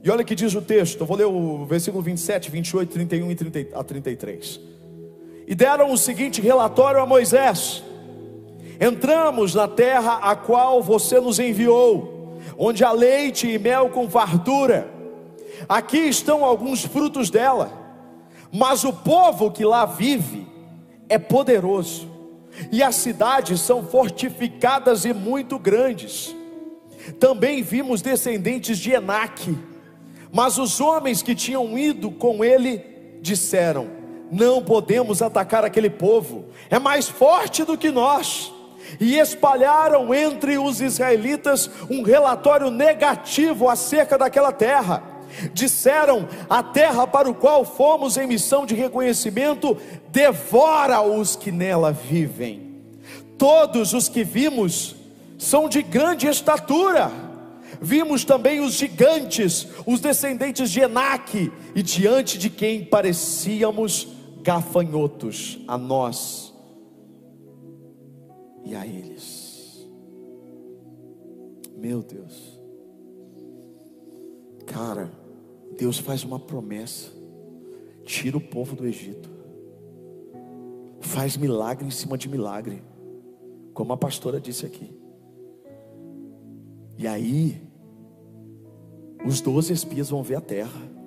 E 0.09 0.11
olha 0.11 0.25
que 0.25 0.35
diz 0.35 0.55
o 0.55 0.62
texto, 0.62 1.03
eu 1.03 1.07
vou 1.07 1.18
ler 1.18 1.27
o 1.27 1.66
versículo 1.66 2.03
27, 2.03 2.51
28, 2.51 2.90
31 2.90 3.31
e 3.31 3.35
30, 3.35 3.79
a 3.79 3.85
33. 3.85 4.59
E 5.47 5.55
deram 5.55 5.92
o 5.92 5.99
seguinte 5.99 6.40
relatório 6.40 6.99
a 6.99 7.05
Moisés: 7.05 7.85
Entramos 8.81 9.55
na 9.55 9.68
terra 9.68 10.14
a 10.23 10.35
qual 10.35 10.83
você 10.83 11.21
nos 11.21 11.38
enviou, 11.38 12.40
onde 12.57 12.83
há 12.83 12.90
leite 12.90 13.51
e 13.51 13.59
mel 13.59 13.90
com 13.90 14.09
fartura. 14.09 14.88
Aqui 15.68 15.99
estão 15.99 16.42
alguns 16.42 16.87
frutos 16.87 17.29
dela, 17.29 17.71
mas 18.51 18.85
o 18.85 18.94
povo 18.94 19.51
que 19.51 19.62
lá 19.62 19.85
vive 19.85 20.47
é 21.07 21.18
poderoso, 21.18 22.09
e 22.73 22.83
as 22.83 22.94
cidades 22.94 23.61
são 23.61 23.85
fortificadas 23.85 25.05
e 25.05 25.12
muito 25.12 25.59
grandes. 25.59 26.35
Também 27.21 27.62
vimos 27.62 28.01
descendentes 28.01 28.79
de 28.79 28.92
Enaque 28.92 29.55
mas 30.33 30.59
os 30.59 30.81
homens 30.81 31.23
que 31.23 31.35
tinham 31.35 31.79
ido 31.79 32.11
com 32.11 32.45
ele 32.45 32.85
disseram: 33.21 33.88
Não 34.31 34.62
podemos 34.62 35.23
atacar 35.23 35.64
aquele 35.64 35.91
povo, 35.91 36.47
é 36.71 36.79
mais 36.79 37.09
forte 37.09 37.64
do 37.64 37.77
que 37.77 37.91
nós. 37.91 38.53
E 38.99 39.19
espalharam 39.19 40.14
entre 40.14 40.57
os 40.57 40.81
israelitas 40.81 41.71
um 41.91 42.03
relatório 42.03 42.71
negativo 42.71 43.69
acerca 43.69 44.17
daquela 44.17 44.53
terra. 44.53 45.03
Disseram: 45.53 46.27
A 46.49 46.62
terra 46.62 47.07
para 47.07 47.29
o 47.29 47.35
qual 47.35 47.64
fomos 47.64 48.17
em 48.17 48.27
missão 48.27 48.64
de 48.64 48.75
reconhecimento 48.75 49.77
devora 50.09 51.03
os 51.03 51.37
que 51.37 51.53
nela 51.53 51.93
vivem. 51.93 52.69
Todos 53.37 53.93
os 53.93 54.09
que 54.09 54.25
vimos 54.25 54.97
são 55.37 55.69
de 55.69 55.83
grande 55.83 56.27
estatura 56.27 57.28
Vimos 57.81 58.25
também 58.25 58.61
os 58.61 58.75
gigantes, 58.75 59.67
os 59.87 60.01
descendentes 60.01 60.71
de 60.71 60.81
Enaque, 60.81 61.53
e 61.75 61.83
diante 61.83 62.38
de 62.38 62.51
quem 62.51 62.85
parecíamos 62.85 64.09
gafanhotos, 64.43 65.59
a 65.67 65.77
nós 65.77 66.55
e 68.64 68.75
a 68.75 68.87
eles. 68.87 69.88
Meu 71.77 72.03
Deus, 72.03 72.61
cara, 74.67 75.11
Deus 75.77 75.99
faz 75.99 76.25
uma 76.25 76.41
promessa, 76.41 77.11
tira 78.05 78.37
o 78.37 78.41
povo 78.41 78.75
do 78.75 78.87
Egito, 78.87 79.31
faz 81.01 81.37
milagre 81.37 81.87
em 81.87 81.91
cima 81.91 82.19
de 82.19 82.29
milagre, 82.29 82.83
como 83.73 83.93
a 83.93 83.97
pastora 83.97 84.41
disse 84.41 84.67
aqui. 84.67 84.93
E 86.97 87.07
aí, 87.07 87.68
os 89.25 89.41
doze 89.41 89.73
espias 89.73 90.11
vão 90.11 90.23
ver 90.23 90.37
a 90.37 90.41
terra. 90.41 90.99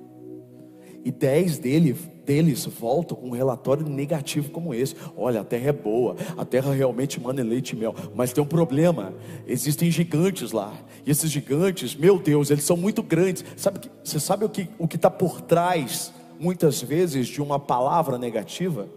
E 1.04 1.12
dez 1.12 1.58
dele, 1.58 1.94
deles 2.26 2.66
voltam 2.66 3.18
com 3.18 3.30
um 3.30 3.32
relatório 3.32 3.88
negativo 3.88 4.52
como 4.52 4.74
esse. 4.74 4.96
Olha, 5.18 5.42
a 5.42 5.44
terra 5.44 5.70
é 5.70 5.74
boa, 5.74 6.16
a 6.38 6.46
terra 6.46 6.72
realmente 6.74 7.20
manda 7.20 7.44
leite 7.44 7.72
e 7.72 7.76
mel. 7.76 7.96
Mas 8.14 8.32
tem 8.32 8.44
um 8.44 8.48
problema: 8.48 9.14
existem 9.48 9.90
gigantes 9.90 10.52
lá. 10.52 10.74
E 11.06 11.10
esses 11.10 11.32
gigantes, 11.32 11.96
meu 11.96 12.20
Deus, 12.20 12.52
eles 12.52 12.64
são 12.64 12.78
muito 12.78 13.02
grandes. 13.02 13.44
Sabe 13.58 13.80
você 14.04 14.20
sabe 14.20 14.46
o 14.46 14.50
que 14.50 14.70
o 14.78 14.86
está 14.86 15.10
por 15.10 15.42
trás, 15.42 16.14
muitas 16.40 16.82
vezes, 16.82 17.28
de 17.28 17.42
uma 17.42 17.60
palavra 17.60 18.20
negativa? 18.20 18.88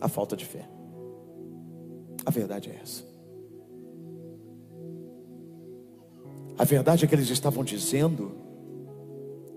A 0.00 0.08
falta 0.08 0.36
de 0.36 0.44
fé. 0.44 0.68
A 2.24 2.30
verdade 2.30 2.70
é 2.70 2.78
essa. 2.80 3.17
A 6.58 6.64
verdade 6.64 7.04
é 7.04 7.08
que 7.08 7.14
eles 7.14 7.30
estavam 7.30 7.62
dizendo 7.62 8.32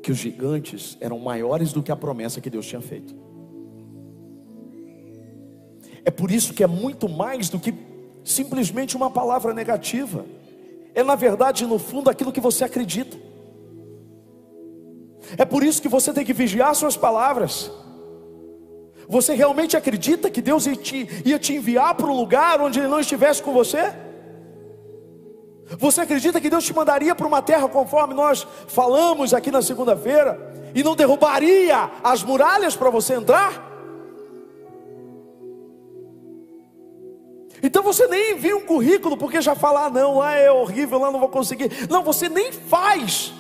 que 0.03 0.11
os 0.11 0.17
gigantes 0.19 0.97
eram 1.01 1.17
maiores 1.17 1.73
do 1.73 1.81
que 1.81 1.91
a 1.91 1.95
promessa 1.95 2.39
que 2.39 2.49
Deus 2.49 2.65
tinha 2.67 2.81
feito. 2.81 3.15
É 6.05 6.11
por 6.11 6.29
isso 6.29 6.53
que 6.53 6.63
é 6.63 6.67
muito 6.67 7.09
mais 7.09 7.49
do 7.49 7.59
que 7.59 7.73
simplesmente 8.23 8.95
uma 8.95 9.09
palavra 9.09 9.53
negativa. 9.53 10.25
É 10.93 11.03
na 11.03 11.15
verdade, 11.15 11.65
no 11.65 11.79
fundo, 11.79 12.09
aquilo 12.09 12.31
que 12.31 12.39
você 12.39 12.63
acredita. 12.63 13.17
É 15.37 15.45
por 15.45 15.63
isso 15.63 15.81
que 15.81 15.87
você 15.87 16.13
tem 16.13 16.25
que 16.25 16.33
vigiar 16.33 16.75
suas 16.75 16.97
palavras. 16.97 17.71
Você 19.07 19.33
realmente 19.33 19.75
acredita 19.75 20.29
que 20.29 20.41
Deus 20.41 20.65
ia 20.67 20.75
te, 20.75 21.07
ia 21.25 21.39
te 21.39 21.53
enviar 21.53 21.95
para 21.95 22.07
um 22.07 22.15
lugar 22.15 22.61
onde 22.61 22.79
Ele 22.79 22.87
não 22.87 22.99
estivesse 22.99 23.41
com 23.41 23.51
você? 23.53 23.91
Você 25.77 26.01
acredita 26.01 26.41
que 26.41 26.49
Deus 26.49 26.65
te 26.65 26.73
mandaria 26.73 27.15
para 27.15 27.27
uma 27.27 27.41
terra 27.41 27.67
conforme 27.67 28.13
nós 28.13 28.45
falamos 28.67 29.33
aqui 29.33 29.51
na 29.51 29.61
segunda-feira 29.61 30.71
e 30.75 30.83
não 30.83 30.95
derrubaria 30.95 31.89
as 32.03 32.23
muralhas 32.23 32.75
para 32.75 32.89
você 32.89 33.13
entrar? 33.13 33.69
Então 37.63 37.83
você 37.83 38.07
nem 38.07 38.33
envia 38.33 38.57
um 38.57 38.65
currículo 38.65 39.15
porque 39.15 39.41
já 39.41 39.53
fala, 39.53 39.85
ah, 39.85 39.89
não, 39.89 40.17
lá 40.17 40.33
é 40.33 40.51
horrível, 40.51 40.99
lá 40.99 41.11
não 41.11 41.19
vou 41.19 41.29
conseguir. 41.29 41.69
Não, 41.89 42.03
você 42.03 42.27
nem 42.27 42.51
faz, 42.51 43.31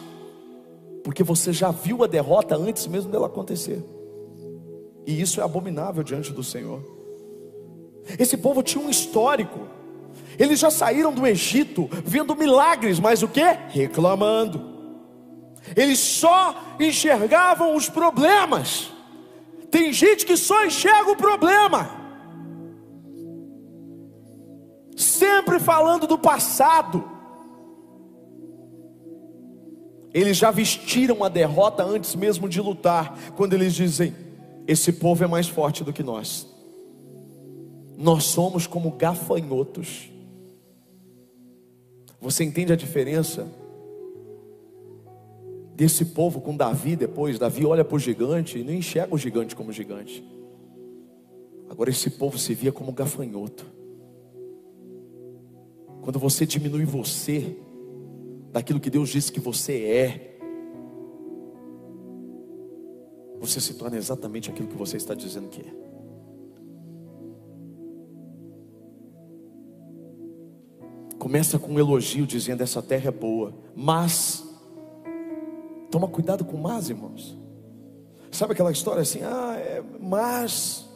porque 1.03 1.23
você 1.23 1.51
já 1.51 1.71
viu 1.71 2.03
a 2.03 2.07
derrota 2.07 2.55
antes 2.55 2.85
mesmo 2.85 3.11
dela 3.11 3.25
acontecer. 3.25 3.83
E 5.05 5.19
isso 5.19 5.41
é 5.41 5.43
abominável 5.43 6.03
diante 6.03 6.31
do 6.31 6.43
Senhor. 6.43 6.81
Esse 8.19 8.37
povo 8.37 8.61
tinha 8.61 8.83
um 8.83 8.89
histórico. 8.89 9.80
Eles 10.41 10.59
já 10.59 10.71
saíram 10.71 11.13
do 11.13 11.27
Egito 11.27 11.87
vendo 12.03 12.35
milagres, 12.35 12.99
mas 12.99 13.21
o 13.21 13.27
que? 13.27 13.45
Reclamando. 13.69 14.71
Eles 15.75 15.99
só 15.99 16.55
enxergavam 16.79 17.75
os 17.75 17.87
problemas. 17.87 18.91
Tem 19.69 19.93
gente 19.93 20.25
que 20.25 20.35
só 20.35 20.65
enxerga 20.65 21.11
o 21.11 21.15
problema. 21.15 21.91
Sempre 24.97 25.59
falando 25.59 26.07
do 26.07 26.17
passado. 26.17 27.07
Eles 30.11 30.37
já 30.37 30.49
vestiram 30.49 31.23
a 31.23 31.29
derrota 31.29 31.83
antes 31.83 32.15
mesmo 32.15 32.49
de 32.49 32.59
lutar, 32.59 33.15
quando 33.37 33.53
eles 33.53 33.75
dizem: 33.75 34.15
Esse 34.67 34.91
povo 34.91 35.23
é 35.23 35.27
mais 35.27 35.47
forte 35.47 35.83
do 35.83 35.93
que 35.93 36.01
nós. 36.01 36.47
Nós 37.95 38.23
somos 38.23 38.65
como 38.65 38.89
gafanhotos. 38.93 40.09
Você 42.21 42.43
entende 42.43 42.71
a 42.71 42.75
diferença 42.75 43.51
desse 45.73 46.05
povo 46.05 46.39
com 46.39 46.55
Davi 46.55 46.95
depois? 46.95 47.39
Davi 47.39 47.65
olha 47.65 47.83
para 47.83 47.95
o 47.95 47.99
gigante 47.99 48.59
e 48.59 48.63
não 48.63 48.71
enxerga 48.71 49.15
o 49.15 49.17
gigante 49.17 49.55
como 49.55 49.71
gigante. 49.73 50.23
Agora 51.67 51.89
esse 51.89 52.11
povo 52.11 52.37
se 52.37 52.53
via 52.53 52.71
como 52.71 52.91
gafanhoto. 52.91 53.65
Quando 56.03 56.19
você 56.19 56.45
diminui 56.45 56.85
você 56.85 57.57
daquilo 58.51 58.79
que 58.79 58.89
Deus 58.89 59.09
disse 59.09 59.31
que 59.31 59.39
você 59.39 59.83
é, 59.83 60.37
você 63.39 63.59
se 63.59 63.73
torna 63.73 63.97
exatamente 63.97 64.51
aquilo 64.51 64.67
que 64.67 64.77
você 64.77 64.97
está 64.97 65.15
dizendo 65.15 65.49
que 65.49 65.61
é. 65.61 65.90
Começa 71.21 71.59
com 71.59 71.73
um 71.73 71.77
elogio 71.77 72.25
dizendo: 72.25 72.63
essa 72.63 72.81
terra 72.81 73.09
é 73.09 73.11
boa, 73.11 73.53
mas 73.75 74.43
toma 75.91 76.07
cuidado 76.07 76.43
com 76.43 76.57
mas, 76.57 76.89
irmãos. 76.89 77.37
Sabe 78.31 78.53
aquela 78.53 78.71
história 78.71 79.03
assim? 79.03 79.19
Ah, 79.21 79.55
é, 79.55 79.83
mas 79.99 80.89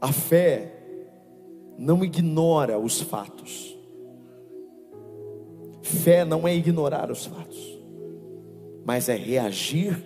a 0.00 0.10
fé 0.10 0.72
não 1.76 2.02
ignora 2.02 2.78
os 2.78 2.98
fatos. 2.98 3.76
Fé 5.82 6.24
não 6.24 6.48
é 6.48 6.56
ignorar 6.56 7.10
os 7.10 7.26
fatos, 7.26 7.78
mas 8.86 9.10
é 9.10 9.16
reagir 9.16 10.02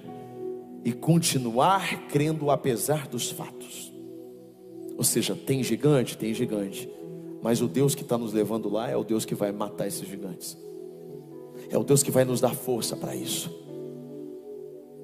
e 0.84 0.92
continuar 0.92 2.08
crendo 2.08 2.50
apesar 2.50 3.06
dos 3.06 3.30
fatos. 3.30 3.92
Ou 4.98 5.04
seja, 5.04 5.36
tem 5.36 5.62
gigante, 5.62 6.18
tem 6.18 6.34
gigante. 6.34 6.90
Mas 7.42 7.60
o 7.60 7.68
Deus 7.68 7.94
que 7.94 8.02
está 8.02 8.18
nos 8.18 8.32
levando 8.32 8.68
lá 8.68 8.88
é 8.88 8.96
o 8.96 9.04
Deus 9.04 9.24
que 9.24 9.34
vai 9.34 9.50
matar 9.52 9.86
esses 9.86 10.06
gigantes. 10.06 10.56
É 11.70 11.78
o 11.78 11.84
Deus 11.84 12.02
que 12.02 12.10
vai 12.10 12.24
nos 12.24 12.40
dar 12.40 12.54
força 12.54 12.96
para 12.96 13.14
isso. 13.14 13.50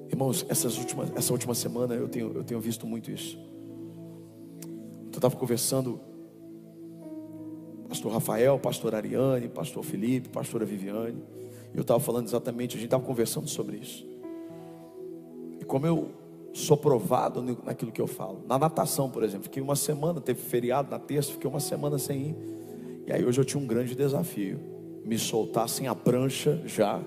Irmãos, 0.09 0.45
essas 0.49 0.77
últimas, 0.77 1.11
essa 1.15 1.33
última 1.33 1.53
semana 1.53 1.93
eu 1.95 2.07
tenho, 2.07 2.31
eu 2.33 2.43
tenho 2.43 2.59
visto 2.59 2.85
muito 2.85 3.11
isso. 3.11 3.37
Eu 5.11 5.17
estava 5.17 5.35
conversando, 5.35 5.99
pastor 7.89 8.11
Rafael, 8.11 8.59
pastor 8.59 8.93
Ariane, 8.93 9.49
pastor 9.49 9.83
Felipe, 9.83 10.29
pastora 10.29 10.65
Viviane. 10.65 11.23
Eu 11.73 11.81
estava 11.81 11.99
falando 11.99 12.27
exatamente, 12.27 12.75
a 12.75 12.79
gente 12.79 12.87
estava 12.87 13.03
conversando 13.03 13.47
sobre 13.47 13.77
isso. 13.77 14.05
E 15.59 15.65
como 15.65 15.85
eu 15.87 16.11
sou 16.57 16.75
provado 16.75 17.41
naquilo 17.63 17.91
que 17.91 18.01
eu 18.01 18.07
falo. 18.07 18.41
Na 18.47 18.57
natação, 18.57 19.09
por 19.09 19.23
exemplo, 19.23 19.43
fiquei 19.43 19.61
uma 19.61 19.75
semana, 19.75 20.19
teve 20.19 20.41
feriado 20.41 20.89
na 20.89 20.97
terça, 20.97 21.31
fiquei 21.31 21.49
uma 21.49 21.59
semana 21.59 21.99
sem 21.99 22.29
ir. 22.29 22.35
E 23.05 23.13
aí 23.13 23.23
hoje 23.23 23.39
eu 23.39 23.45
tinha 23.45 23.61
um 23.61 23.67
grande 23.67 23.95
desafio, 23.95 24.59
me 25.05 25.19
soltar 25.19 25.69
sem 25.69 25.87
a 25.87 25.93
prancha 25.93 26.61
já. 26.65 26.99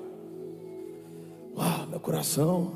Ah, 1.57 1.85
meu 1.91 1.99
coração. 1.99 2.73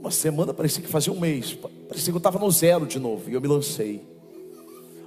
Uma 0.00 0.10
semana 0.10 0.52
parecia 0.52 0.82
que 0.82 0.88
fazia 0.88 1.12
um 1.12 1.20
mês, 1.20 1.54
parecia 1.88 2.12
que 2.12 2.16
eu 2.16 2.18
estava 2.18 2.38
no 2.38 2.50
zero 2.50 2.84
de 2.84 2.98
novo, 2.98 3.30
e 3.30 3.34
eu 3.34 3.40
me 3.40 3.46
lancei. 3.48 4.04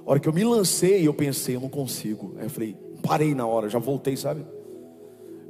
A 0.04 0.10
hora 0.10 0.18
que 0.18 0.28
eu 0.28 0.32
me 0.32 0.42
lancei, 0.42 1.06
eu 1.06 1.12
pensei, 1.12 1.56
eu 1.56 1.60
não 1.60 1.68
consigo. 1.68 2.34
Aí 2.38 2.44
eu 2.44 2.50
falei, 2.50 2.74
parei 3.02 3.34
na 3.34 3.46
hora, 3.46 3.68
já 3.68 3.78
voltei, 3.78 4.16
sabe? 4.16 4.44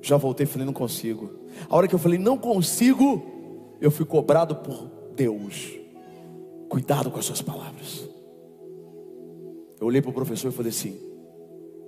Já 0.03 0.17
voltei, 0.17 0.45
falei, 0.45 0.67
não 0.67 0.73
consigo. 0.73 1.31
A 1.69 1.77
hora 1.77 1.87
que 1.87 1.95
eu 1.95 1.99
falei, 1.99 2.19
não 2.19 2.37
consigo, 2.37 3.30
eu 3.81 3.90
fui 3.90 4.05
cobrado 4.05 4.57
por 4.57 4.90
Deus. 5.14 5.79
Cuidado 6.69 7.11
com 7.11 7.19
as 7.19 7.25
suas 7.25 7.43
palavras. 7.43 8.09
Eu 9.81 9.87
olhei 9.87 10.03
para 10.03 10.11
o 10.11 10.14
professor 10.14 10.49
e 10.49 10.53
falei 10.53 10.71
assim: 10.71 10.99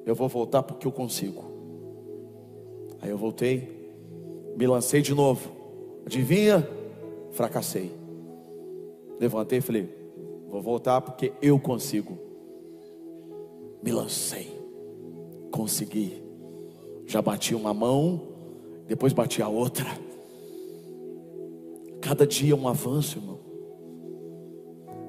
Eu 0.06 0.14
vou 0.14 0.28
voltar 0.28 0.62
porque 0.62 0.86
eu 0.86 0.92
consigo. 0.92 1.44
Aí 3.00 3.10
eu 3.10 3.18
voltei, 3.18 3.68
me 4.56 4.66
lancei 4.66 5.02
de 5.02 5.14
novo. 5.14 5.50
Adivinha? 6.06 6.66
Fracassei. 7.32 7.92
Levantei 9.20 9.58
e 9.58 9.62
falei: 9.62 9.88
Vou 10.48 10.62
voltar 10.62 11.00
porque 11.00 11.32
eu 11.40 11.58
consigo. 11.60 12.18
Me 13.82 13.92
lancei. 13.92 14.50
Consegui. 15.50 16.22
Já 17.06 17.20
bati 17.20 17.54
uma 17.54 17.74
mão, 17.74 18.20
depois 18.86 19.12
bati 19.12 19.42
a 19.42 19.48
outra. 19.48 19.86
Cada 22.02 22.26
dia 22.26 22.52
é 22.52 22.56
um 22.56 22.68
avanço, 22.68 23.18
irmão. 23.18 23.40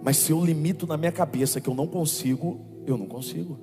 Mas 0.04 0.18
se 0.18 0.32
eu 0.32 0.40
limito 0.44 0.86
na 0.86 0.96
minha 0.96 1.12
cabeça 1.12 1.60
que 1.60 1.68
eu 1.68 1.74
não 1.74 1.88
consigo, 1.88 2.62
eu 2.86 2.98
não 2.98 3.08
consigo. 3.08 3.60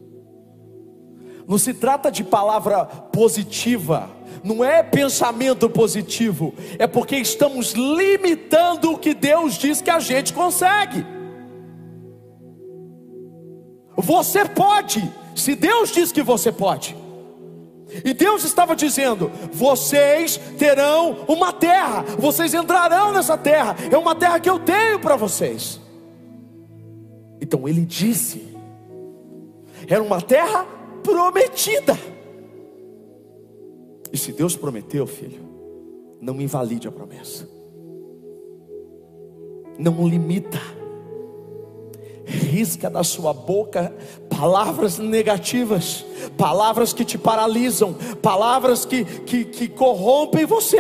Não 1.47 1.57
se 1.57 1.73
trata 1.73 2.11
de 2.11 2.25
palavra 2.25 2.85
positiva, 2.85 4.11
não 4.43 4.65
é 4.65 4.83
pensamento 4.83 5.71
positivo, 5.71 6.53
é 6.79 6.87
porque 6.87 7.17
estamos 7.17 7.73
limitando 7.73 8.93
o 8.93 8.99
que 8.99 9.15
Deus 9.15 9.55
diz 9.55 9.81
que 9.81 9.91
a 9.91 10.01
gente 10.01 10.33
consegue. 10.33 11.05
Você 13.97 14.45
pode, 14.45 15.03
se 15.37 15.55
Deus 15.55 15.91
diz 15.91 16.11
que 16.11 16.23
você 16.23 16.51
pode. 16.51 16.97
E 18.05 18.13
Deus 18.15 18.45
estava 18.45 18.77
dizendo: 18.77 19.31
vocês 19.53 20.37
terão 20.59 21.25
uma 21.29 21.53
terra, 21.53 22.03
vocês 22.19 22.55
entrarão 22.55 23.13
nessa 23.13 23.37
terra, 23.37 23.77
é 23.91 23.97
uma 23.97 24.15
terra 24.15 24.41
que 24.41 24.49
eu 24.49 24.59
tenho 24.59 24.99
para 25.01 25.17
vocês. 25.17 25.81
Então 27.41 27.69
ele 27.69 27.85
disse: 27.85 28.57
era 29.89 30.03
uma 30.03 30.21
terra 30.21 30.67
prometida. 31.03 31.99
E 34.13 34.19
se 34.19 34.33
Deus 34.33 34.57
prometeu, 34.57 35.07
filho, 35.07 35.41
não 36.21 36.41
invalide 36.41 36.89
a 36.89 36.93
promessa, 36.93 37.49
não 39.79 40.07
limita 40.07 40.59
risca 42.31 42.89
da 42.89 43.03
sua 43.03 43.33
boca 43.33 43.95
palavras 44.41 44.99
negativas, 44.99 46.03
palavras 46.39 46.95
que 46.95 47.05
te 47.05 47.19
paralisam, 47.19 47.93
palavras 48.23 48.87
que, 48.87 49.05
que, 49.05 49.45
que 49.45 49.69
corrompem 49.69 50.47
você. 50.47 50.79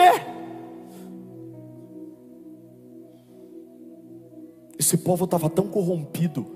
Esse 4.78 4.96
povo 4.96 5.26
estava 5.26 5.50
tão 5.50 5.68
corrompido 5.68 6.46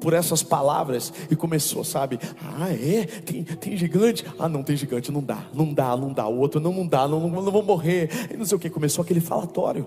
por 0.00 0.12
essas 0.12 0.42
palavras 0.42 1.12
e 1.30 1.36
começou, 1.36 1.84
sabe? 1.84 2.18
Ah, 2.58 2.72
é? 2.72 3.04
Tem, 3.04 3.44
tem 3.44 3.76
gigante? 3.76 4.24
Ah, 4.36 4.48
não 4.48 4.64
tem 4.64 4.76
gigante, 4.76 5.12
não 5.12 5.22
dá, 5.22 5.44
não 5.54 5.72
dá, 5.72 5.96
não 5.96 6.12
dá. 6.12 6.26
O 6.26 6.40
outro, 6.40 6.60
não, 6.60 6.72
não 6.72 6.88
dá, 6.88 7.06
não, 7.06 7.20
não, 7.20 7.40
não 7.40 7.52
vou 7.52 7.62
morrer. 7.62 8.10
E 8.32 8.36
não 8.36 8.44
sei 8.44 8.56
o 8.56 8.58
que. 8.58 8.68
Começou 8.68 9.04
aquele 9.04 9.20
falatório. 9.20 9.86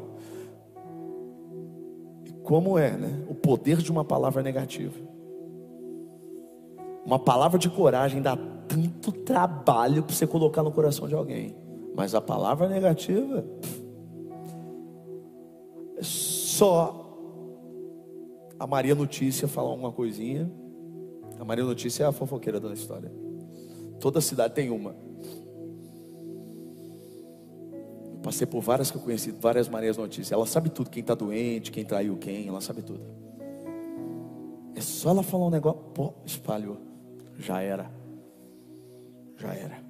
Como 2.44 2.78
é, 2.78 2.92
né? 2.92 3.26
O 3.28 3.36
poder 3.36 3.80
de 3.80 3.92
uma 3.92 4.06
palavra 4.06 4.42
negativa. 4.42 5.13
Uma 7.06 7.20
palavra 7.20 7.60
de 7.60 7.70
coragem 7.70 8.22
dá 8.22 8.38
tanto 8.68 9.12
trabalho 9.12 10.04
para 10.04 10.16
você 10.16 10.26
colocar 10.26 10.64
no 10.64 10.72
coração 10.72 11.08
de 11.08 11.14
alguém. 11.14 11.56
Mas 11.96 12.16
a 12.16 12.22
palavra 12.22 12.68
negativa 12.68 13.46
é 15.98 16.04
só 16.04 17.00
a 18.58 18.66
Maria 18.66 18.96
Notícia 18.96 19.48
falar 19.48 19.74
uma 19.74 19.92
coisinha. 19.92 20.52
A 21.40 21.46
Maria 21.46 21.64
Notícia 21.64 22.04
é 22.04 22.08
a 22.08 22.12
fofoqueira 22.12 22.60
da 22.60 22.74
história. 22.74 23.12
Toda 24.00 24.22
cidade 24.22 24.54
tem 24.54 24.70
uma. 24.70 24.96
Eu 28.14 28.20
passei 28.22 28.48
por 28.48 28.62
várias 28.62 28.90
que 28.90 28.98
eu 28.98 29.02
conheci, 29.02 29.32
várias 29.32 29.68
Marias 29.68 29.98
Notícias. 29.98 30.32
Ela 30.32 30.46
sabe 30.46 30.70
tudo, 30.70 30.90
quem 30.90 31.02
está 31.02 31.14
doente, 31.14 31.72
quem 31.72 31.86
traiu 31.86 32.18
quem, 32.18 32.48
ela 32.48 32.62
sabe 32.62 32.82
tudo. 32.82 33.02
É 34.76 34.82
só 34.82 35.10
ela 35.10 35.24
falar 35.24 35.48
um 35.48 35.50
negócio, 35.50 35.80
pô, 35.94 36.14
espalhou. 36.26 36.93
Já 37.40 37.62
era. 37.62 37.92
Já 39.38 39.54
era. 39.54 39.84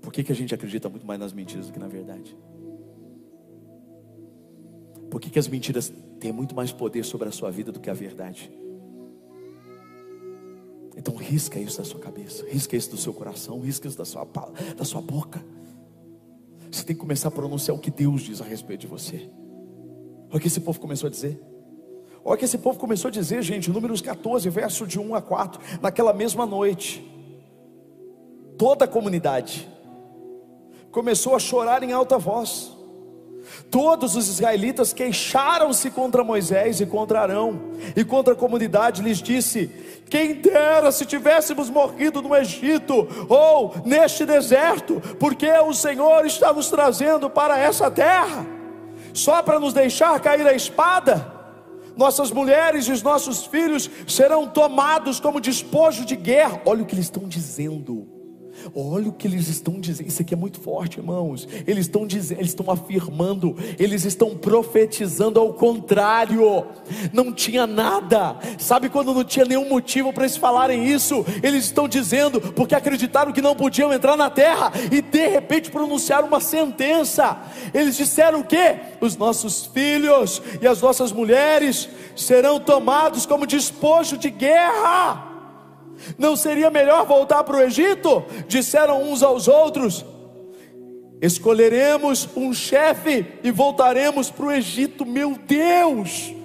Por 0.00 0.12
que, 0.12 0.22
que 0.22 0.32
a 0.32 0.34
gente 0.34 0.54
acredita 0.54 0.88
muito 0.88 1.06
mais 1.06 1.20
nas 1.20 1.32
mentiras 1.32 1.66
do 1.66 1.72
que 1.72 1.78
na 1.78 1.88
verdade? 1.88 2.36
Por 5.10 5.20
que, 5.20 5.30
que 5.30 5.38
as 5.38 5.48
mentiras 5.48 5.92
têm 6.20 6.32
muito 6.32 6.54
mais 6.54 6.72
poder 6.72 7.04
sobre 7.04 7.28
a 7.28 7.32
sua 7.32 7.50
vida 7.50 7.72
do 7.72 7.80
que 7.80 7.90
a 7.90 7.94
verdade? 7.94 8.50
Então 10.96 11.14
risca 11.14 11.58
isso 11.58 11.78
da 11.78 11.84
sua 11.84 12.00
cabeça, 12.00 12.44
risca 12.48 12.76
isso 12.76 12.90
do 12.90 12.96
seu 12.96 13.12
coração, 13.14 13.60
risca 13.60 13.86
isso 13.86 13.96
da 13.96 14.04
sua, 14.04 14.26
da 14.76 14.84
sua 14.84 15.00
boca. 15.00 15.44
Você 16.70 16.84
tem 16.84 16.94
que 16.94 17.00
começar 17.00 17.28
a 17.28 17.30
pronunciar 17.30 17.76
o 17.76 17.80
que 17.80 17.90
Deus 17.90 18.22
diz 18.22 18.40
a 18.40 18.44
respeito 18.44 18.82
de 18.82 18.86
você. 18.86 19.30
Olha 20.28 20.36
o 20.36 20.40
que 20.40 20.48
esse 20.48 20.60
povo 20.60 20.78
começou 20.80 21.06
a 21.06 21.10
dizer. 21.10 21.40
Olha 22.24 22.36
que 22.36 22.44
esse 22.44 22.58
povo 22.58 22.78
começou 22.78 23.08
a 23.08 23.12
dizer, 23.12 23.42
gente, 23.42 23.70
Números 23.70 24.00
14, 24.00 24.48
verso 24.50 24.86
de 24.86 24.98
1 24.98 25.14
a 25.14 25.22
4. 25.22 25.60
Naquela 25.80 26.12
mesma 26.12 26.44
noite, 26.44 27.02
toda 28.56 28.84
a 28.84 28.88
comunidade 28.88 29.68
começou 30.90 31.34
a 31.34 31.38
chorar 31.38 31.82
em 31.82 31.92
alta 31.92 32.18
voz. 32.18 32.76
Todos 33.70 34.14
os 34.16 34.28
israelitas 34.28 34.92
queixaram-se 34.92 35.90
contra 35.90 36.24
Moisés 36.24 36.80
e 36.80 36.86
contra 36.86 37.20
Arão, 37.20 37.72
e 37.96 38.04
contra 38.04 38.34
a 38.34 38.36
comunidade 38.36 39.02
lhes 39.02 39.22
disse: 39.22 39.68
Quem 40.10 40.34
dera 40.34 40.90
se 40.92 41.06
tivéssemos 41.06 41.70
morrido 41.70 42.20
no 42.20 42.34
Egito 42.34 43.06
ou 43.28 43.74
neste 43.84 44.26
deserto, 44.26 45.00
porque 45.18 45.50
o 45.50 45.72
Senhor 45.72 46.26
está 46.26 46.52
nos 46.52 46.68
trazendo 46.68 47.30
para 47.30 47.58
essa 47.58 47.90
terra, 47.90 48.46
só 49.14 49.42
para 49.42 49.60
nos 49.60 49.72
deixar 49.72 50.18
cair 50.20 50.46
a 50.46 50.52
espada. 50.52 51.37
Nossas 51.98 52.30
mulheres 52.30 52.86
e 52.86 52.92
os 52.92 53.02
nossos 53.02 53.44
filhos 53.44 53.90
serão 54.06 54.46
tomados 54.46 55.18
como 55.18 55.40
despojo 55.40 56.04
de 56.04 56.14
guerra. 56.14 56.62
Olha 56.64 56.84
o 56.84 56.86
que 56.86 56.94
eles 56.94 57.06
estão 57.06 57.26
dizendo. 57.26 58.17
Olha 58.74 59.08
o 59.08 59.12
que 59.12 59.26
eles 59.26 59.48
estão 59.48 59.80
dizendo. 59.80 60.08
Isso 60.08 60.22
aqui 60.22 60.34
é 60.34 60.36
muito 60.36 60.60
forte, 60.60 60.98
irmãos. 60.98 61.48
Eles 61.66 61.86
estão 61.86 62.06
dizendo, 62.06 62.40
eles 62.40 62.50
estão 62.50 62.70
afirmando, 62.70 63.56
eles 63.78 64.04
estão 64.04 64.36
profetizando 64.36 65.40
ao 65.40 65.52
contrário. 65.54 66.66
Não 67.12 67.32
tinha 67.32 67.66
nada. 67.66 68.36
Sabe 68.58 68.88
quando 68.88 69.14
não 69.14 69.24
tinha 69.24 69.44
nenhum 69.44 69.68
motivo 69.68 70.12
para 70.12 70.24
eles 70.24 70.36
falarem 70.36 70.86
isso? 70.86 71.24
Eles 71.42 71.64
estão 71.64 71.88
dizendo 71.88 72.40
porque 72.40 72.74
acreditaram 72.74 73.32
que 73.32 73.42
não 73.42 73.54
podiam 73.54 73.92
entrar 73.92 74.16
na 74.16 74.30
terra 74.30 74.72
e 74.90 75.00
de 75.00 75.28
repente 75.28 75.70
pronunciaram 75.70 76.28
uma 76.28 76.40
sentença. 76.40 77.38
Eles 77.72 77.96
disseram 77.96 78.40
o 78.40 78.44
quê? 78.44 78.76
Os 79.00 79.16
nossos 79.16 79.66
filhos 79.66 80.42
e 80.60 80.66
as 80.66 80.80
nossas 80.80 81.12
mulheres 81.12 81.88
serão 82.16 82.58
tomados 82.58 83.26
como 83.26 83.46
despojo 83.46 84.16
de 84.16 84.30
guerra. 84.30 85.27
Não 86.16 86.36
seria 86.36 86.70
melhor 86.70 87.06
voltar 87.06 87.44
para 87.44 87.56
o 87.56 87.62
Egito? 87.62 88.24
Disseram 88.46 89.02
uns 89.02 89.22
aos 89.22 89.48
outros. 89.48 90.04
Escolheremos 91.20 92.28
um 92.36 92.54
chefe 92.54 93.26
e 93.42 93.50
voltaremos 93.50 94.30
para 94.30 94.46
o 94.46 94.52
Egito. 94.52 95.04
Meu 95.04 95.36
Deus! 95.46 96.37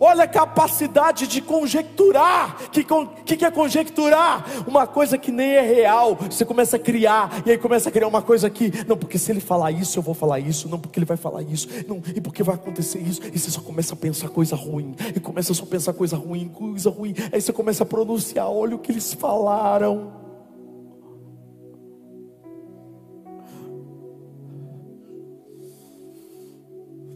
Olha 0.00 0.24
a 0.24 0.28
capacidade 0.28 1.26
de 1.26 1.40
conjecturar. 1.40 2.70
Que, 2.70 2.84
que, 3.24 3.36
que 3.36 3.44
é 3.44 3.50
conjecturar? 3.50 4.44
Uma 4.66 4.86
coisa 4.86 5.18
que 5.18 5.32
nem 5.32 5.50
é 5.50 5.60
real. 5.60 6.16
Você 6.30 6.44
começa 6.44 6.76
a 6.76 6.78
criar, 6.78 7.42
e 7.44 7.50
aí 7.50 7.58
começa 7.58 7.88
a 7.88 7.92
criar 7.92 8.06
uma 8.06 8.22
coisa 8.22 8.48
que, 8.48 8.72
não, 8.86 8.96
porque 8.96 9.18
se 9.18 9.32
ele 9.32 9.40
falar 9.40 9.72
isso, 9.72 9.98
eu 9.98 10.02
vou 10.02 10.14
falar 10.14 10.38
isso, 10.38 10.68
não, 10.68 10.78
porque 10.78 10.98
ele 10.98 11.06
vai 11.06 11.16
falar 11.16 11.42
isso, 11.42 11.68
não, 11.86 12.02
e 12.14 12.20
porque 12.20 12.42
vai 12.42 12.54
acontecer 12.54 12.98
isso, 12.98 13.20
e 13.32 13.38
você 13.38 13.50
só 13.50 13.60
começa 13.60 13.94
a 13.94 13.96
pensar 13.96 14.28
coisa 14.28 14.54
ruim, 14.54 14.94
e 15.14 15.20
começa 15.20 15.52
só 15.52 15.64
a 15.64 15.66
pensar 15.66 15.92
coisa 15.92 16.16
ruim, 16.16 16.48
coisa 16.48 16.90
ruim, 16.90 17.14
aí 17.32 17.40
você 17.40 17.52
começa 17.52 17.82
a 17.82 17.86
pronunciar, 17.86 18.48
olha 18.48 18.76
o 18.76 18.78
que 18.78 18.92
eles 18.92 19.12
falaram. 19.14 20.12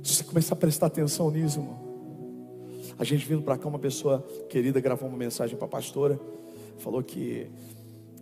Se 0.02 0.16
você 0.16 0.24
começar 0.24 0.54
a 0.54 0.56
prestar 0.56 0.86
atenção 0.86 1.30
nisso, 1.30 1.60
irmão. 1.60 1.81
A 2.98 3.04
gente 3.04 3.26
vindo 3.26 3.42
para 3.42 3.56
cá, 3.56 3.68
uma 3.68 3.78
pessoa 3.78 4.24
querida 4.48 4.80
gravou 4.80 5.08
uma 5.08 5.18
mensagem 5.18 5.56
para 5.56 5.66
a 5.66 5.70
pastora, 5.70 6.18
falou 6.78 7.02
que 7.02 7.46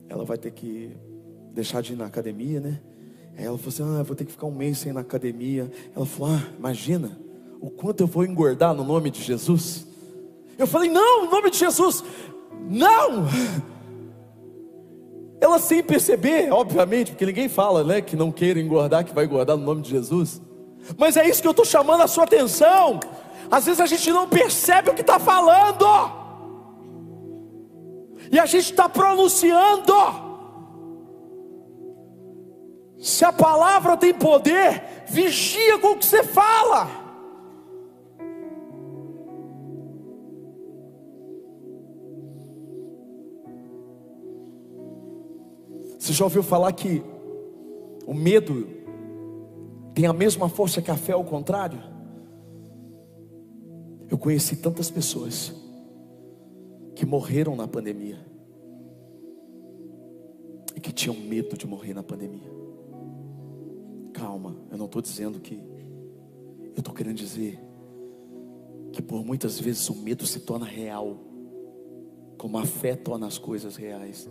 ela 0.09 0.25
vai 0.25 0.39
ter 0.39 0.51
que 0.51 0.97
deixar 1.53 1.83
de 1.83 1.93
ir 1.93 1.97
na 1.97 2.07
academia, 2.07 2.61
né? 2.61 2.81
Ela 3.37 3.57
falou 3.57 3.69
assim: 3.69 3.83
Ah, 3.83 4.03
vou 4.03 4.17
ter 4.17 4.25
que 4.25 4.33
ficar 4.33 4.47
um 4.47 4.55
mês 4.55 4.79
sem 4.79 4.91
ir 4.91 4.95
na 4.95 5.01
academia. 5.01 5.71
Ela 5.95 6.07
falou: 6.07 6.35
Ah, 6.35 6.49
imagina 6.59 7.19
o 7.61 7.71
quanto 7.71 8.01
eu 8.01 8.07
vou 8.07 8.25
engordar 8.25 8.75
no 8.75 8.85
nome 8.85 9.11
de 9.11 9.23
Jesus. 9.23 9.87
Eu 10.59 10.67
falei: 10.67 10.91
Não, 10.91 11.25
no 11.25 11.31
nome 11.31 11.51
de 11.51 11.59
Jesus, 11.59 12.05
não. 12.69 13.27
Ela 15.41 15.59
sem 15.59 15.83
perceber, 15.83 16.53
obviamente, 16.53 17.13
porque 17.13 17.25
ninguém 17.25 17.49
fala, 17.49 17.83
né, 17.83 18.03
que 18.03 18.15
não 18.15 18.31
queira 18.31 18.61
engordar, 18.61 19.05
que 19.05 19.15
vai 19.15 19.25
engordar 19.25 19.57
no 19.57 19.65
nome 19.65 19.81
de 19.81 19.89
Jesus. 19.89 20.41
Mas 20.99 21.17
é 21.17 21.27
isso 21.27 21.41
que 21.41 21.49
eu 21.49 21.53
estou 21.53 21.65
chamando 21.65 22.03
a 22.03 22.07
sua 22.07 22.25
atenção. 22.25 23.01
Às 23.51 23.67
vezes 23.67 23.81
a 23.81 23.87
gente 23.87 24.13
não 24.13 24.29
percebe 24.29 24.91
o 24.91 24.95
que 24.95 25.01
está 25.01 25.19
falando, 25.19 25.85
e 28.31 28.39
a 28.39 28.47
gente 28.47 28.71
está 28.71 28.89
pronunciando. 28.89 29.93
Se 32.99 33.25
a 33.25 33.33
palavra 33.33 33.97
tem 33.97 34.15
poder, 34.15 35.05
vigia 35.09 35.79
com 35.79 35.93
o 35.93 35.97
que 35.97 36.07
você 36.07 36.23
fala. 36.23 36.89
Você 45.99 46.13
já 46.13 46.25
ouviu 46.25 46.43
falar 46.43 46.73
que 46.73 47.03
o 48.07 48.15
medo 48.15 48.67
tem 49.95 50.07
a 50.07 50.13
mesma 50.13 50.49
força 50.49 50.81
que 50.81 50.91
a 50.91 50.97
fé 50.97 51.13
ao 51.13 51.25
contrário? 51.25 51.81
Eu 54.11 54.19
conheci 54.19 54.57
tantas 54.57 54.91
pessoas 54.91 55.55
que 56.97 57.07
morreram 57.07 57.55
na 57.55 57.69
pandemia 57.69 58.19
e 60.75 60.81
que 60.81 60.93
tinham 60.93 61.17
medo 61.17 61.57
de 61.57 61.65
morrer 61.65 61.95
na 61.95 62.03
pandemia. 62.03 62.51
Calma, 64.13 64.57
eu 64.69 64.77
não 64.77 64.87
estou 64.87 65.01
dizendo 65.01 65.39
que, 65.39 65.55
eu 66.75 66.81
estou 66.81 66.93
querendo 66.93 67.17
dizer 67.17 67.61
que 68.93 69.01
por 69.01 69.25
muitas 69.25 69.61
vezes 69.61 69.89
o 69.89 69.95
medo 69.95 70.27
se 70.27 70.41
torna 70.41 70.67
real, 70.67 71.17
como 72.37 72.59
a 72.59 72.67
fé 72.67 72.97
torna 72.97 73.29
as 73.29 73.39
coisas 73.39 73.77
reais. 73.77 74.29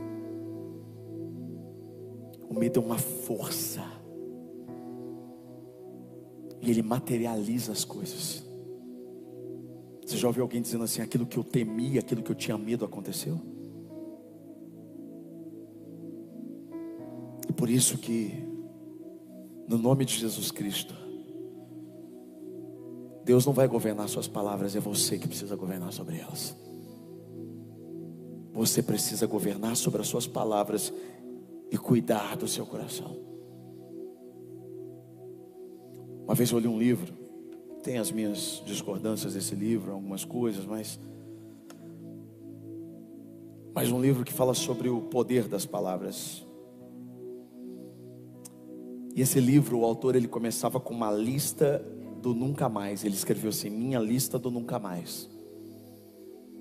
O 2.50 2.54
medo 2.54 2.82
é 2.82 2.84
uma 2.84 2.98
força, 2.98 3.84
e 6.62 6.70
ele 6.70 6.82
materializa 6.82 7.72
as 7.72 7.86
coisas. 7.86 8.49
Você 10.10 10.18
já 10.18 10.28
ouviu 10.28 10.42
alguém 10.42 10.60
dizendo 10.60 10.86
assim: 10.86 11.04
aquilo 11.04 11.24
que 11.24 11.38
eu 11.38 11.44
temia, 11.44 12.00
aquilo 12.00 12.24
que 12.24 12.32
eu 12.32 12.36
tinha 12.36 12.58
medo 12.58 12.84
aconteceu? 12.84 13.40
E 17.48 17.54
por 17.54 17.70
isso 17.70 17.96
que, 17.96 18.34
no 19.68 19.78
nome 19.78 20.06
de 20.06 20.16
Jesus 20.16 20.50
Cristo, 20.50 20.96
Deus 23.24 23.46
não 23.46 23.54
vai 23.54 23.68
governar 23.68 24.10
suas 24.10 24.28
palavras, 24.28 24.76
é 24.76 24.80
você 24.80 25.20
que 25.20 25.28
precisa 25.28 25.56
governar 25.56 25.94
sobre 25.94 26.18
elas. 26.18 26.58
Você 28.52 28.82
precisa 28.82 29.28
governar 29.28 29.76
sobre 29.76 30.02
as 30.02 30.08
suas 30.08 30.26
palavras 30.26 30.92
e 31.70 31.78
cuidar 31.78 32.36
do 32.36 32.48
seu 32.48 32.66
coração. 32.66 33.16
Uma 36.24 36.34
vez 36.34 36.50
eu 36.50 36.58
li 36.58 36.68
um 36.68 36.80
livro 36.80 37.19
tem 37.84 37.98
as 37.98 38.12
minhas 38.12 38.62
discordâncias 38.66 39.34
desse 39.34 39.56
livro, 39.56 39.92
algumas 39.92 40.26
coisas, 40.26 40.66
mas 40.66 41.00
mas 43.74 43.92
um 43.92 44.02
livro 44.02 44.26
que 44.26 44.34
fala 44.34 44.54
sobre 44.54 44.90
o 44.90 45.02
poder 45.02 45.48
das 45.48 45.66
palavras. 45.66 46.44
E 49.16 49.22
esse 49.22 49.40
livro, 49.40 49.80
o 49.80 49.86
autor, 49.86 50.16
ele 50.16 50.28
começava 50.28 50.80
com 50.80 50.94
uma 50.94 51.12
lista 51.12 51.84
do 52.22 52.34
nunca 52.34 52.68
mais. 52.68 53.04
Ele 53.04 53.16
escreveu 53.16 53.50
assim: 53.50 53.70
Minha 53.70 54.00
lista 54.00 54.38
do 54.38 54.52
nunca 54.52 54.80
mais. 54.80 55.30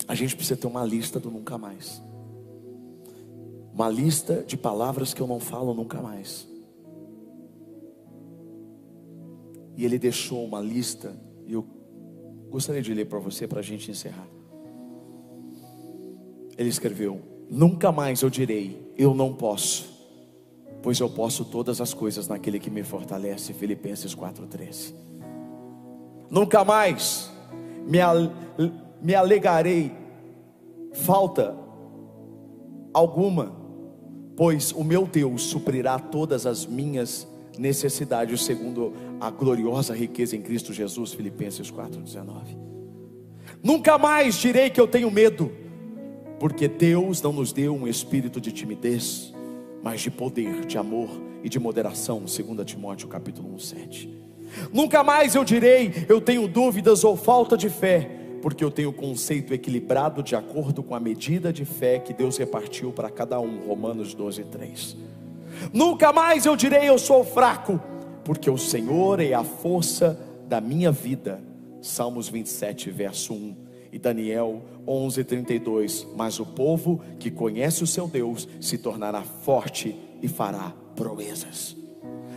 A 0.07 0.15
gente 0.15 0.37
precisa 0.37 0.59
ter 0.59 0.67
uma 0.67 0.85
lista 0.85 1.19
do 1.19 1.31
nunca 1.31 1.59
mais. 1.59 2.03
Uma 3.73 3.89
lista 3.89 4.45
de 4.47 4.57
palavras 4.57 5.13
que 5.13 5.21
eu 5.21 5.27
não 5.27 5.41
falo 5.41 5.75
nunca 5.75 6.01
mais. 6.01 6.49
E 9.79 9.85
ele 9.85 9.97
deixou 9.97 10.45
uma 10.45 10.61
lista, 10.61 11.17
e 11.47 11.53
eu 11.53 11.65
gostaria 12.51 12.83
de 12.83 12.93
ler 12.93 13.07
para 13.07 13.21
você 13.21 13.47
para 13.47 13.61
a 13.61 13.63
gente 13.63 13.89
encerrar. 13.89 14.27
Ele 16.57 16.69
escreveu: 16.69 17.21
Nunca 17.49 17.93
mais 17.93 18.21
eu 18.23 18.29
direi, 18.29 18.93
eu 18.97 19.15
não 19.15 19.33
posso, 19.33 19.89
pois 20.83 20.99
eu 20.99 21.09
posso 21.09 21.45
todas 21.45 21.81
as 21.81 21.95
coisas 21.95 22.27
naquele 22.27 22.59
que 22.59 22.69
me 22.69 22.83
fortalece. 22.83 23.53
Filipenses 23.53 24.17
4,13. 24.17 24.95
Nunca 26.29 26.65
mais 26.65 27.31
me, 27.87 28.01
me 29.01 29.15
alegarei 29.15 29.93
falta 30.93 31.57
alguma, 32.93 33.53
pois 34.37 34.73
o 34.73 34.83
meu 34.83 35.07
Deus 35.07 35.43
suprirá 35.43 36.01
todas 36.01 36.47
as 36.47 36.67
minhas 36.67 37.29
necessidades, 37.29 37.38
segundo 38.37 38.93
a 39.21 39.31
gloriosa 39.31 39.95
riqueza 39.95 40.37
em 40.37 40.43
Cristo 40.43 40.73
Jesus. 40.73 41.13
Filipenses 41.13 41.71
4,19. 41.71 42.57
Nunca 43.63 43.99
mais 43.99 44.37
direi 44.37 44.71
que 44.71 44.81
eu 44.81 44.87
tenho 44.87 45.11
medo 45.11 45.51
porque 46.39 46.69
Deus 46.69 47.21
não 47.21 47.33
nos 47.33 47.53
deu 47.53 47.75
um 47.75 47.87
espírito 47.87 48.41
de 48.41 48.53
timidez, 48.53 49.35
mas 49.83 50.01
de 50.01 50.11
poder, 50.11 50.65
de 50.65 50.79
amor 50.79 51.09
e 51.43 51.49
de 51.49 51.59
moderação, 51.59 52.21
2 52.21 52.39
Timóteo 52.65 53.09
capítulo 53.09 53.53
1, 53.55 53.59
7. 53.59 54.19
Nunca 54.73 55.03
mais 55.03 55.35
eu 55.35 55.45
direi, 55.45 55.93
eu 56.09 56.21
tenho 56.21 56.49
dúvidas 56.49 57.05
ou 57.05 57.17
falta 57.17 57.57
de 57.57 57.69
fé, 57.69 58.09
porque 58.41 58.65
eu 58.65 58.71
tenho 58.71 58.93
conceito 58.93 59.53
equilibrado 59.53 60.23
de 60.23 60.37
acordo 60.37 60.83
com 60.83 60.95
a 60.95 61.01
medida 61.01 61.53
de 61.53 61.65
fé 61.65 61.99
que 61.99 62.15
Deus 62.15 62.37
repartiu 62.37 62.93
para 62.93 63.11
cada 63.11 63.41
um, 63.41 63.67
Romanos 63.67 64.15
12, 64.15 64.45
3. 64.45 64.97
Nunca 65.73 66.13
mais 66.13 66.47
eu 66.47 66.57
direi, 66.57 66.89
eu 66.89 66.99
sou 66.99 67.25
fraco, 67.25 67.81
porque 68.25 68.51
o 68.51 68.59
Senhor 68.59 69.21
é 69.21 69.33
a 69.35 69.45
força 69.45 70.19
da 70.47 70.61
minha 70.61 70.91
vida, 70.91 71.43
Salmos 71.81 72.29
27, 72.29 72.91
verso 72.91 73.33
1 73.33 73.57
e 73.93 73.99
Daniel 73.99 74.63
11:32, 74.87 76.07
mas 76.17 76.39
o 76.41 76.47
povo 76.47 77.01
que 77.19 77.31
conhece 77.31 77.83
o 77.83 77.87
seu 77.87 78.07
Deus 78.07 78.49
se 78.61 78.79
tornará 78.79 79.23
forte 79.23 79.95
e 80.23 80.29
fará 80.29 80.73
proezas. 80.95 81.77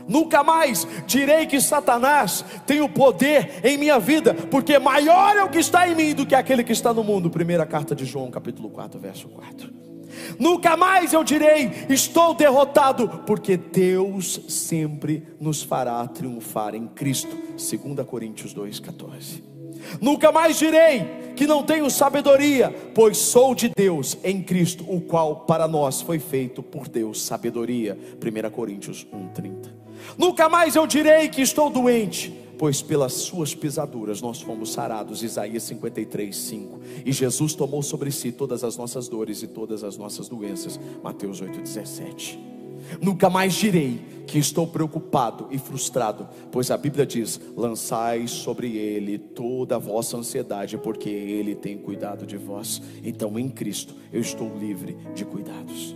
Nunca 0.07 0.43
mais 0.43 0.87
direi 1.05 1.45
que 1.45 1.61
Satanás 1.61 2.43
tem 2.65 2.81
o 2.81 2.89
poder 2.89 3.61
em 3.63 3.77
minha 3.77 3.99
vida, 3.99 4.33
porque 4.33 4.77
maior 4.79 5.35
é 5.37 5.43
o 5.43 5.49
que 5.49 5.59
está 5.59 5.87
em 5.87 5.95
mim 5.95 6.13
do 6.13 6.25
que 6.25 6.35
aquele 6.35 6.63
que 6.63 6.73
está 6.73 6.93
no 6.93 7.03
mundo. 7.03 7.29
Primeira 7.29 7.65
carta 7.65 7.95
de 7.95 8.05
João, 8.05 8.29
capítulo 8.29 8.69
4, 8.69 8.99
verso 8.99 9.29
4. 9.29 9.71
Nunca 10.39 10.75
mais 10.77 11.13
eu 11.13 11.23
direi, 11.23 11.71
estou 11.89 12.33
derrotado, 12.33 13.07
porque 13.25 13.57
Deus 13.57 14.41
sempre 14.47 15.27
nos 15.39 15.61
fará 15.61 16.05
triunfar 16.07 16.75
em 16.75 16.87
Cristo. 16.87 17.35
2 17.57 18.07
Coríntios 18.07 18.53
2,14. 18.53 19.41
Nunca 19.99 20.31
mais 20.31 20.59
direi 20.59 21.33
que 21.35 21.47
não 21.47 21.63
tenho 21.63 21.89
sabedoria, 21.89 22.69
pois 22.93 23.17
sou 23.17 23.55
de 23.55 23.71
Deus 23.75 24.17
em 24.23 24.41
Cristo, 24.41 24.85
o 24.87 25.01
qual 25.01 25.37
para 25.41 25.67
nós 25.67 26.01
foi 26.01 26.19
feito 26.19 26.61
por 26.61 26.87
Deus 26.87 27.21
sabedoria. 27.21 27.97
1 28.21 28.49
Coríntios 28.51 29.07
1:30. 29.11 29.81
Nunca 30.17 30.49
mais 30.49 30.75
eu 30.75 30.85
direi 30.85 31.29
que 31.29 31.41
estou 31.41 31.69
doente, 31.69 32.33
pois 32.61 32.79
pelas 32.79 33.13
suas 33.13 33.55
pisaduras 33.55 34.21
nós 34.21 34.39
fomos 34.39 34.71
sarados. 34.71 35.23
Isaías 35.23 35.63
53:5. 35.63 36.79
E 37.03 37.11
Jesus 37.11 37.55
tomou 37.55 37.81
sobre 37.81 38.11
si 38.11 38.31
todas 38.31 38.63
as 38.63 38.77
nossas 38.77 39.07
dores 39.07 39.41
e 39.41 39.47
todas 39.47 39.83
as 39.83 39.97
nossas 39.97 40.29
doenças. 40.29 40.79
Mateus 41.03 41.41
8:17. 41.41 42.37
Nunca 43.01 43.31
mais 43.31 43.55
direi 43.55 43.99
que 44.27 44.37
estou 44.37 44.67
preocupado 44.67 45.47
e 45.49 45.57
frustrado, 45.57 46.29
pois 46.51 46.69
a 46.69 46.77
Bíblia 46.77 47.03
diz: 47.03 47.41
lançai 47.57 48.27
sobre 48.27 48.77
ele 48.77 49.17
toda 49.17 49.77
a 49.77 49.79
vossa 49.79 50.15
ansiedade, 50.15 50.77
porque 50.77 51.09
ele 51.09 51.55
tem 51.55 51.79
cuidado 51.79 52.27
de 52.27 52.37
vós. 52.37 52.79
Então 53.03 53.39
em 53.39 53.49
Cristo 53.49 53.95
eu 54.13 54.21
estou 54.21 54.55
livre 54.55 54.95
de 55.15 55.25
cuidados. 55.25 55.95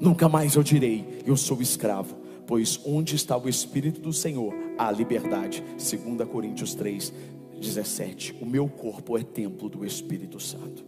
Nunca 0.00 0.28
mais 0.28 0.56
eu 0.56 0.62
direi: 0.64 1.22
eu 1.24 1.36
sou 1.36 1.62
escravo, 1.62 2.16
pois 2.46 2.80
onde 2.84 3.16
está 3.16 3.36
o 3.36 3.48
Espírito 3.48 4.00
do 4.00 4.12
Senhor, 4.12 4.52
há 4.78 4.90
liberdade. 4.90 5.62
2 5.78 6.28
Coríntios 6.28 6.74
3, 6.74 7.12
17. 7.60 8.36
O 8.40 8.46
meu 8.46 8.68
corpo 8.68 9.16
é 9.16 9.22
templo 9.22 9.68
do 9.68 9.84
Espírito 9.84 10.40
Santo. 10.40 10.84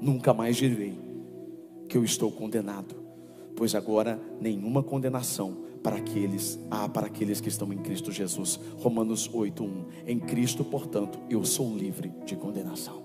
Nunca 0.00 0.34
mais 0.34 0.56
direi 0.56 0.98
que 1.88 1.96
eu 1.96 2.04
estou 2.04 2.30
condenado 2.30 3.06
pois 3.56 3.74
agora 3.74 4.20
nenhuma 4.40 4.82
condenação 4.82 5.64
para 5.82 5.96
aqueles 5.96 6.58
há 6.70 6.88
para 6.88 7.06
aqueles 7.06 7.40
que 7.40 7.48
estão 7.48 7.72
em 7.72 7.78
Cristo 7.78 8.12
Jesus. 8.12 8.60
Romanos 8.78 9.28
8:1. 9.32 9.86
Em 10.06 10.20
Cristo, 10.20 10.62
portanto, 10.62 11.18
eu 11.30 11.44
sou 11.44 11.74
livre 11.74 12.12
de 12.24 12.36
condenação. 12.36 13.02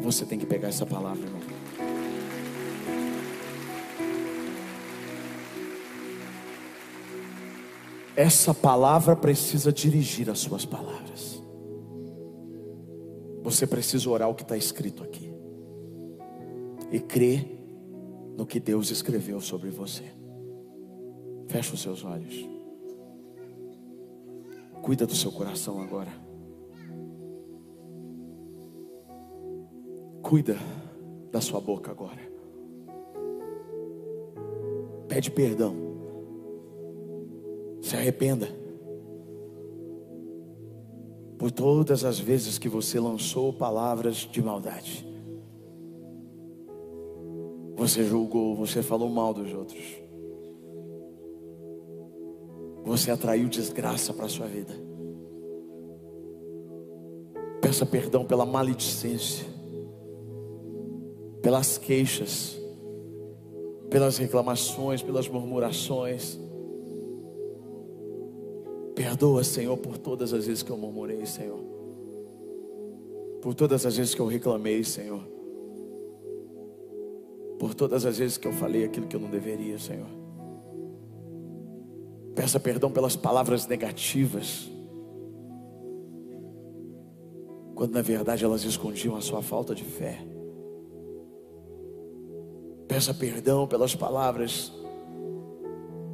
Você 0.00 0.24
tem 0.24 0.38
que 0.38 0.46
pegar 0.46 0.68
essa 0.68 0.86
palavra, 0.86 1.24
irmão. 1.24 1.53
Essa 8.16 8.54
palavra 8.54 9.16
precisa 9.16 9.72
dirigir 9.72 10.30
as 10.30 10.38
suas 10.38 10.64
palavras. 10.64 11.42
Você 13.42 13.66
precisa 13.66 14.08
orar 14.08 14.30
o 14.30 14.34
que 14.34 14.42
está 14.42 14.56
escrito 14.56 15.02
aqui 15.02 15.34
e 16.90 17.00
crer 17.00 17.46
no 18.36 18.46
que 18.46 18.60
Deus 18.60 18.90
escreveu 18.90 19.40
sobre 19.40 19.70
você. 19.70 20.04
Fecha 21.48 21.74
os 21.74 21.82
seus 21.82 22.04
olhos. 22.04 22.48
Cuida 24.80 25.06
do 25.06 25.14
seu 25.14 25.32
coração 25.32 25.80
agora. 25.82 26.12
Cuida 30.22 30.56
da 31.30 31.40
sua 31.40 31.60
boca 31.60 31.90
agora. 31.90 32.20
Pede 35.08 35.30
perdão. 35.30 35.83
Se 37.84 37.96
arrependa. 37.96 38.48
Por 41.38 41.50
todas 41.50 42.02
as 42.02 42.18
vezes 42.18 42.56
que 42.56 42.66
você 42.66 42.98
lançou 42.98 43.52
palavras 43.52 44.16
de 44.16 44.40
maldade. 44.40 45.06
Você 47.76 48.02
julgou, 48.04 48.56
você 48.56 48.82
falou 48.82 49.10
mal 49.10 49.34
dos 49.34 49.52
outros. 49.52 49.84
Você 52.84 53.10
atraiu 53.10 53.50
desgraça 53.50 54.14
para 54.14 54.24
a 54.24 54.30
sua 54.30 54.46
vida. 54.46 54.72
Peça 57.60 57.84
perdão 57.84 58.24
pela 58.24 58.46
maledicência, 58.46 59.46
pelas 61.42 61.76
queixas, 61.76 62.58
pelas 63.90 64.16
reclamações, 64.16 65.02
pelas 65.02 65.28
murmurações. 65.28 66.42
Perdoa, 69.14 69.44
Senhor, 69.44 69.76
por 69.76 69.96
todas 69.96 70.32
as 70.32 70.46
vezes 70.46 70.62
que 70.62 70.70
eu 70.70 70.76
murmurei, 70.76 71.24
Senhor. 71.24 71.60
Por 73.40 73.54
todas 73.54 73.86
as 73.86 73.96
vezes 73.96 74.14
que 74.14 74.20
eu 74.20 74.26
reclamei, 74.26 74.82
Senhor 74.82 75.34
por 77.64 77.74
todas 77.74 78.04
as 78.04 78.18
vezes 78.18 78.36
que 78.36 78.46
eu 78.46 78.52
falei 78.52 78.84
aquilo 78.84 79.06
que 79.06 79.16
eu 79.16 79.20
não 79.20 79.30
deveria, 79.30 79.78
Senhor. 79.78 80.06
Peça 82.34 82.60
perdão 82.60 82.90
pelas 82.90 83.16
palavras 83.16 83.66
negativas, 83.66 84.68
quando 87.74 87.94
na 87.94 88.02
verdade 88.02 88.44
elas 88.44 88.64
escondiam 88.64 89.16
a 89.16 89.22
sua 89.22 89.40
falta 89.40 89.74
de 89.74 89.82
fé. 89.82 90.18
Peça 92.86 93.14
perdão 93.14 93.66
pelas 93.66 93.94
palavras 93.94 94.70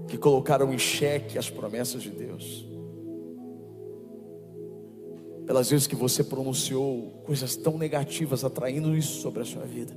que 0.06 0.16
colocaram 0.16 0.72
em 0.72 0.78
xeque 0.78 1.36
as 1.36 1.50
promessas 1.50 2.00
de 2.00 2.10
Deus. 2.10 2.69
Pelas 5.50 5.68
vezes 5.68 5.88
que 5.88 5.96
você 5.96 6.22
pronunciou 6.22 7.10
coisas 7.24 7.56
tão 7.56 7.76
negativas, 7.76 8.44
atraindo 8.44 8.96
isso 8.96 9.20
sobre 9.20 9.42
a 9.42 9.44
sua 9.44 9.64
vida. 9.64 9.92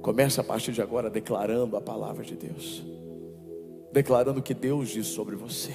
Comece 0.00 0.40
a 0.40 0.44
partir 0.44 0.70
de 0.70 0.80
agora 0.80 1.10
declarando 1.10 1.76
a 1.76 1.80
palavra 1.80 2.24
de 2.24 2.36
Deus, 2.36 2.84
declarando 3.92 4.38
o 4.38 4.42
que 4.44 4.54
Deus 4.54 4.90
diz 4.90 5.08
sobre 5.08 5.34
você. 5.34 5.72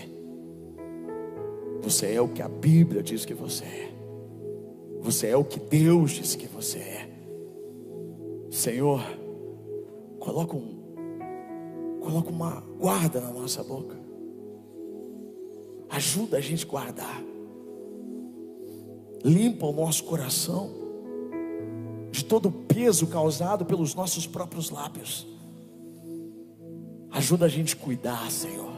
Você 1.81 2.13
é 2.13 2.21
o 2.21 2.29
que 2.29 2.41
a 2.41 2.47
Bíblia 2.47 3.03
diz 3.03 3.25
que 3.25 3.33
você 3.33 3.65
é. 3.65 3.91
Você 5.01 5.27
é 5.27 5.35
o 5.35 5.43
que 5.43 5.59
Deus 5.59 6.11
diz 6.11 6.37
que 6.37 6.47
você 6.47 6.77
é. 6.77 7.09
Senhor, 8.49 9.01
coloca 10.21 10.55
um 10.55 11.99
coloca 11.99 12.29
uma 12.29 12.61
guarda 12.79 13.19
na 13.19 13.31
nossa 13.33 13.61
boca. 13.61 13.99
Ajuda 15.89 16.37
a 16.37 16.41
gente 16.41 16.65
a 16.65 16.69
guardar. 16.69 17.30
Limpa 19.23 19.65
o 19.65 19.73
nosso 19.73 20.03
coração 20.03 20.71
de 22.11 22.25
todo 22.25 22.49
o 22.49 22.51
peso 22.51 23.07
causado 23.07 23.65
pelos 23.65 23.95
nossos 23.95 24.27
próprios 24.27 24.69
lábios. 24.69 25.27
Ajuda 27.11 27.45
a 27.45 27.49
gente 27.49 27.75
a 27.75 27.77
cuidar, 27.77 28.31
Senhor, 28.31 28.71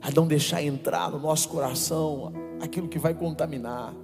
a 0.00 0.10
não 0.10 0.26
deixar 0.26 0.62
entrar 0.62 1.10
no 1.10 1.18
nosso 1.18 1.48
coração 1.48 2.32
aquilo 2.60 2.88
que 2.88 2.98
vai 2.98 3.14
contaminar, 3.14 3.94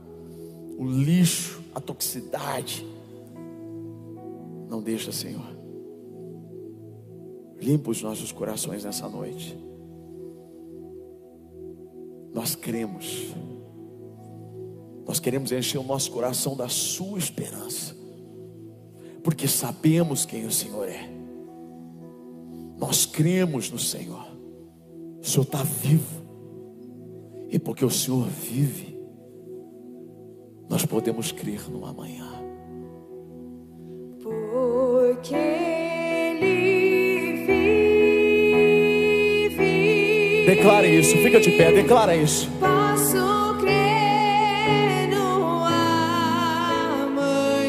o 0.78 0.85
lixo, 0.85 1.62
a 1.74 1.80
toxicidade. 1.80 2.87
Não 4.68 4.83
deixa, 4.83 5.12
Senhor. 5.12 5.53
Limpa 7.61 7.91
os 7.91 8.03
nossos 8.03 8.33
corações 8.33 8.85
nessa 8.85 9.09
noite. 9.09 9.57
Nós 12.33 12.57
cremos. 12.57 13.33
Nós 15.07 15.18
queremos 15.18 15.53
encher 15.53 15.78
o 15.78 15.82
nosso 15.82 16.11
coração 16.11 16.57
da 16.57 16.68
Sua 16.68 17.18
esperança, 17.18 17.96
porque 19.22 19.48
sabemos 19.48 20.24
quem 20.24 20.46
o 20.46 20.50
Senhor 20.50 20.88
é. 20.88 21.09
Nós 22.78 23.07
cremos 23.07 23.70
no 23.70 23.78
Senhor. 23.78 24.26
O 25.20 25.24
Senhor 25.24 25.44
está 25.44 25.62
vivo, 25.62 26.22
e 27.48 27.59
porque 27.59 27.84
o 27.84 27.90
Senhor 27.90 28.26
vive, 28.26 28.98
nós 30.68 30.84
podemos 30.84 31.30
crer 31.30 31.70
no 31.70 31.86
amanhã. 31.86 32.28
Porque 34.22 35.34
Ele 35.34 36.36
vive. 39.46 40.46
Declara 40.46 40.86
isso, 40.88 41.16
fica 41.18 41.40
de 41.40 41.50
pé, 41.53 41.70
declara 41.72 42.16
isso. 42.16 42.48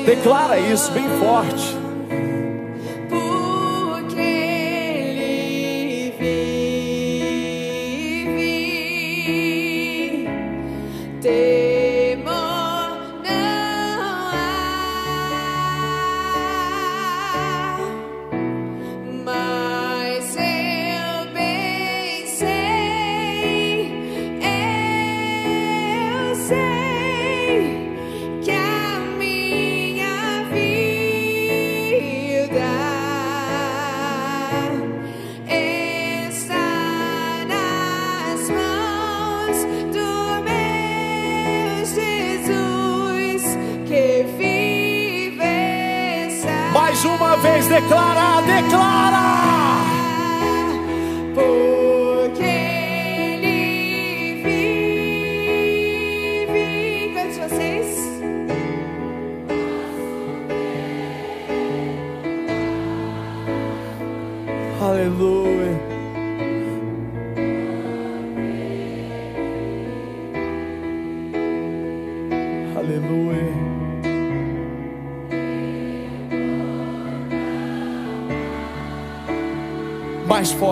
Declara 0.05 0.59
isso 0.59 0.91
bem 0.91 1.07
forte. 1.17 1.82
Uma 47.05 47.35
vez, 47.37 47.67
declara, 47.67 48.41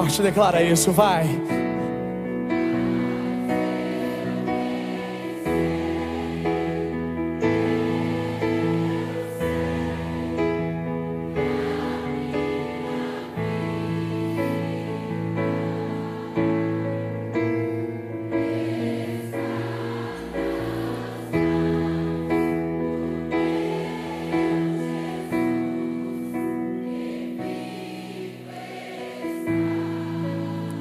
forte, 0.02 0.22
declara 0.24 0.64
isso, 0.64 0.91
vai. 0.91 1.61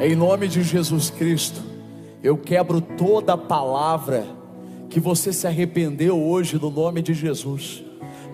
Em 0.03 0.17
nome 0.17 0.49
de 0.49 0.63
Jesus 0.63 1.11
Cristo, 1.11 1.61
eu 2.23 2.35
quebro 2.39 2.81
toda 2.81 3.37
palavra 3.37 4.27
que 4.89 4.99
você 4.99 5.31
se 5.31 5.47
arrependeu 5.47 6.19
hoje 6.19 6.59
no 6.59 6.71
nome 6.71 7.03
de 7.03 7.13
Jesus. 7.13 7.85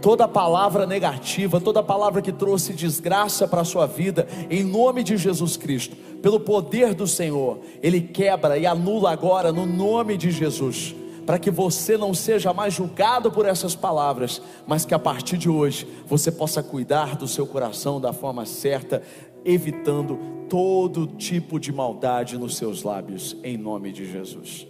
Toda 0.01 0.29
palavra 0.29 0.87
negativa, 0.87 1.61
toda 1.61 1.83
palavra 1.83 2.23
que 2.23 2.31
trouxe 2.31 2.73
desgraça 2.73 3.49
para 3.49 3.63
a 3.63 3.65
sua 3.65 3.85
vida, 3.85 4.29
em 4.49 4.63
nome 4.63 5.03
de 5.03 5.17
Jesus 5.17 5.57
Cristo, 5.57 5.97
pelo 6.23 6.39
poder 6.39 6.95
do 6.95 7.05
Senhor, 7.05 7.59
Ele 7.83 8.01
quebra 8.01 8.57
e 8.57 8.65
anula 8.65 9.11
agora 9.11 9.51
no 9.51 9.67
nome 9.67 10.17
de 10.17 10.31
Jesus, 10.31 10.95
para 11.27 11.37
que 11.37 11.51
você 11.51 11.99
não 11.99 12.15
seja 12.15 12.53
mais 12.53 12.75
julgado 12.75 13.29
por 13.33 13.45
essas 13.45 13.75
palavras, 13.75 14.41
mas 14.69 14.85
que 14.85 14.95
a 14.95 15.01
partir 15.01 15.37
de 15.37 15.49
hoje 15.49 15.85
você 16.07 16.31
possa 16.31 16.63
cuidar 16.63 17.17
do 17.17 17.27
seu 17.27 17.45
coração 17.45 18.01
da 18.01 18.13
forma 18.13 18.47
certa, 18.47 19.03
evitando 19.47 20.19
todo 20.49 21.07
tipo 21.07 21.59
de 21.59 21.73
maldade 21.73 22.37
nos 22.37 22.57
seus 22.57 22.83
lábios, 22.83 23.37
em 23.45 23.57
nome 23.57 23.93
de 23.93 24.05
Jesus. 24.05 24.67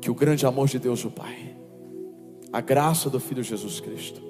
Que 0.00 0.10
o 0.10 0.14
grande 0.14 0.46
amor 0.46 0.68
de 0.68 0.78
Deus, 0.78 1.04
o 1.04 1.10
Pai, 1.10 1.56
a 2.52 2.60
graça 2.60 3.10
do 3.10 3.18
Filho 3.18 3.42
Jesus 3.42 3.80
Cristo 3.80 4.22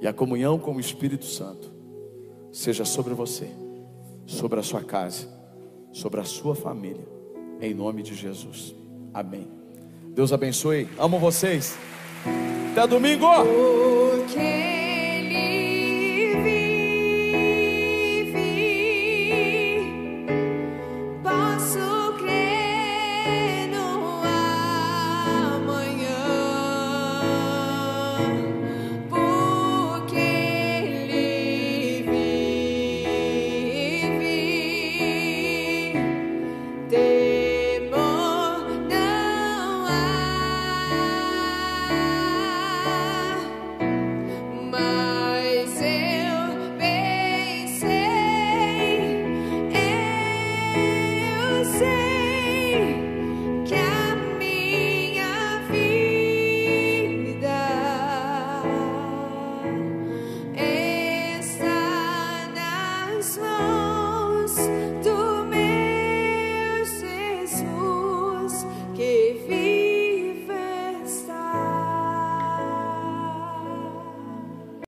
e 0.00 0.06
a 0.06 0.12
comunhão 0.12 0.58
com 0.58 0.74
o 0.74 0.80
Espírito 0.80 1.24
Santo 1.24 1.72
seja 2.52 2.84
sobre 2.84 3.14
você, 3.14 3.48
sobre 4.26 4.60
a 4.60 4.62
sua 4.62 4.82
casa, 4.82 5.26
sobre 5.90 6.20
a 6.20 6.24
sua 6.24 6.54
família, 6.54 7.08
em 7.60 7.72
nome 7.72 8.02
de 8.02 8.14
Jesus. 8.14 8.74
Amém. 9.12 9.48
Deus 10.14 10.32
abençoe. 10.32 10.88
Amo 10.98 11.18
vocês. 11.18 11.76
Até 12.72 12.86
domingo. 12.86 13.26
Porque 13.26 14.77